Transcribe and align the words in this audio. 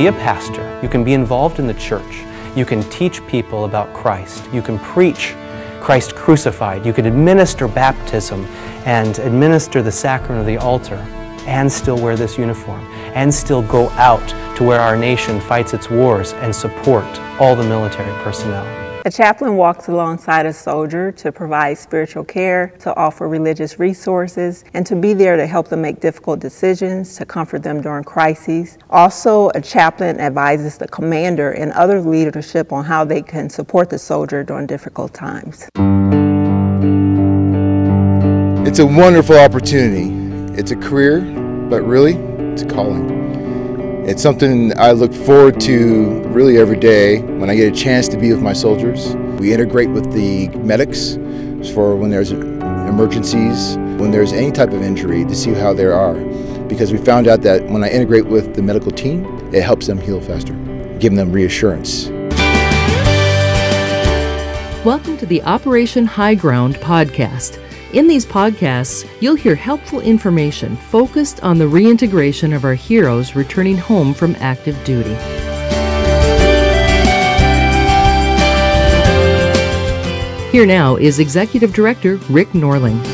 be 0.00 0.06
a 0.06 0.12
pastor, 0.12 0.80
you 0.82 0.88
can 0.88 1.04
be 1.04 1.12
involved 1.12 1.58
in 1.58 1.66
the 1.66 1.74
church, 1.74 2.24
you 2.56 2.64
can 2.64 2.82
teach 2.84 3.22
people 3.26 3.66
about 3.66 3.92
Christ, 3.92 4.48
you 4.50 4.62
can 4.62 4.78
preach 4.78 5.34
Christ 5.78 6.14
crucified, 6.14 6.86
you 6.86 6.94
can 6.94 7.04
administer 7.04 7.68
baptism 7.68 8.46
and 8.86 9.18
administer 9.18 9.82
the 9.82 9.92
sacrament 9.92 10.40
of 10.40 10.46
the 10.46 10.56
altar 10.56 10.96
and 11.46 11.70
still 11.70 12.00
wear 12.00 12.16
this 12.16 12.38
uniform 12.38 12.80
and 13.14 13.32
still 13.32 13.60
go 13.60 13.90
out 13.90 14.26
to 14.56 14.64
where 14.64 14.80
our 14.80 14.96
nation 14.96 15.38
fights 15.38 15.74
its 15.74 15.90
wars 15.90 16.32
and 16.32 16.56
support 16.56 17.04
all 17.38 17.54
the 17.54 17.64
military 17.64 18.10
personnel. 18.24 18.89
A 19.06 19.10
chaplain 19.10 19.56
walks 19.56 19.88
alongside 19.88 20.44
a 20.44 20.52
soldier 20.52 21.10
to 21.12 21.32
provide 21.32 21.78
spiritual 21.78 22.22
care, 22.22 22.74
to 22.80 22.94
offer 22.96 23.28
religious 23.28 23.78
resources, 23.78 24.62
and 24.74 24.84
to 24.84 24.94
be 24.94 25.14
there 25.14 25.38
to 25.38 25.46
help 25.46 25.68
them 25.68 25.80
make 25.80 26.00
difficult 26.00 26.38
decisions, 26.38 27.16
to 27.16 27.24
comfort 27.24 27.62
them 27.62 27.80
during 27.80 28.04
crises. 28.04 28.76
Also, 28.90 29.48
a 29.54 29.60
chaplain 29.62 30.20
advises 30.20 30.76
the 30.76 30.86
commander 30.88 31.52
and 31.52 31.72
other 31.72 31.98
leadership 31.98 32.74
on 32.74 32.84
how 32.84 33.02
they 33.02 33.22
can 33.22 33.48
support 33.48 33.88
the 33.88 33.98
soldier 33.98 34.44
during 34.44 34.66
difficult 34.66 35.14
times. 35.14 35.66
It's 38.68 38.80
a 38.80 38.86
wonderful 38.86 39.38
opportunity. 39.38 40.10
It's 40.60 40.72
a 40.72 40.76
career, 40.76 41.20
but 41.70 41.80
really, 41.82 42.16
it's 42.52 42.62
a 42.62 42.66
calling. 42.66 43.19
It's 44.10 44.24
something 44.24 44.76
I 44.76 44.90
look 44.90 45.14
forward 45.14 45.60
to 45.60 46.20
really 46.30 46.58
every 46.58 46.76
day 46.76 47.20
when 47.20 47.48
I 47.48 47.54
get 47.54 47.72
a 47.72 47.76
chance 47.76 48.08
to 48.08 48.16
be 48.16 48.32
with 48.32 48.42
my 48.42 48.52
soldiers. 48.52 49.14
We 49.38 49.52
integrate 49.52 49.88
with 49.90 50.12
the 50.12 50.48
medics 50.48 51.14
for 51.72 51.94
when 51.94 52.10
there's 52.10 52.32
emergencies, 52.32 53.76
when 54.00 54.10
there's 54.10 54.32
any 54.32 54.50
type 54.50 54.72
of 54.72 54.82
injury, 54.82 55.24
to 55.24 55.36
see 55.36 55.52
how 55.52 55.72
they 55.74 55.84
are. 55.84 56.14
Because 56.64 56.90
we 56.90 56.98
found 56.98 57.28
out 57.28 57.42
that 57.42 57.64
when 57.66 57.84
I 57.84 57.88
integrate 57.88 58.26
with 58.26 58.56
the 58.56 58.62
medical 58.62 58.90
team, 58.90 59.24
it 59.54 59.62
helps 59.62 59.86
them 59.86 60.00
heal 60.00 60.20
faster, 60.20 60.54
giving 60.98 61.16
them 61.16 61.30
reassurance. 61.30 62.08
Welcome 64.84 65.18
to 65.18 65.26
the 65.26 65.40
Operation 65.44 66.04
High 66.04 66.34
Ground 66.34 66.74
podcast. 66.78 67.60
In 67.92 68.06
these 68.06 68.24
podcasts, 68.24 69.04
you'll 69.20 69.34
hear 69.34 69.56
helpful 69.56 70.00
information 70.00 70.76
focused 70.76 71.42
on 71.42 71.58
the 71.58 71.66
reintegration 71.66 72.52
of 72.52 72.64
our 72.64 72.74
heroes 72.74 73.34
returning 73.34 73.76
home 73.76 74.14
from 74.14 74.36
active 74.36 74.76
duty. 74.84 75.16
Here 80.52 80.66
now 80.66 80.94
is 80.94 81.18
Executive 81.18 81.72
Director 81.72 82.18
Rick 82.28 82.50
Norling. 82.50 83.04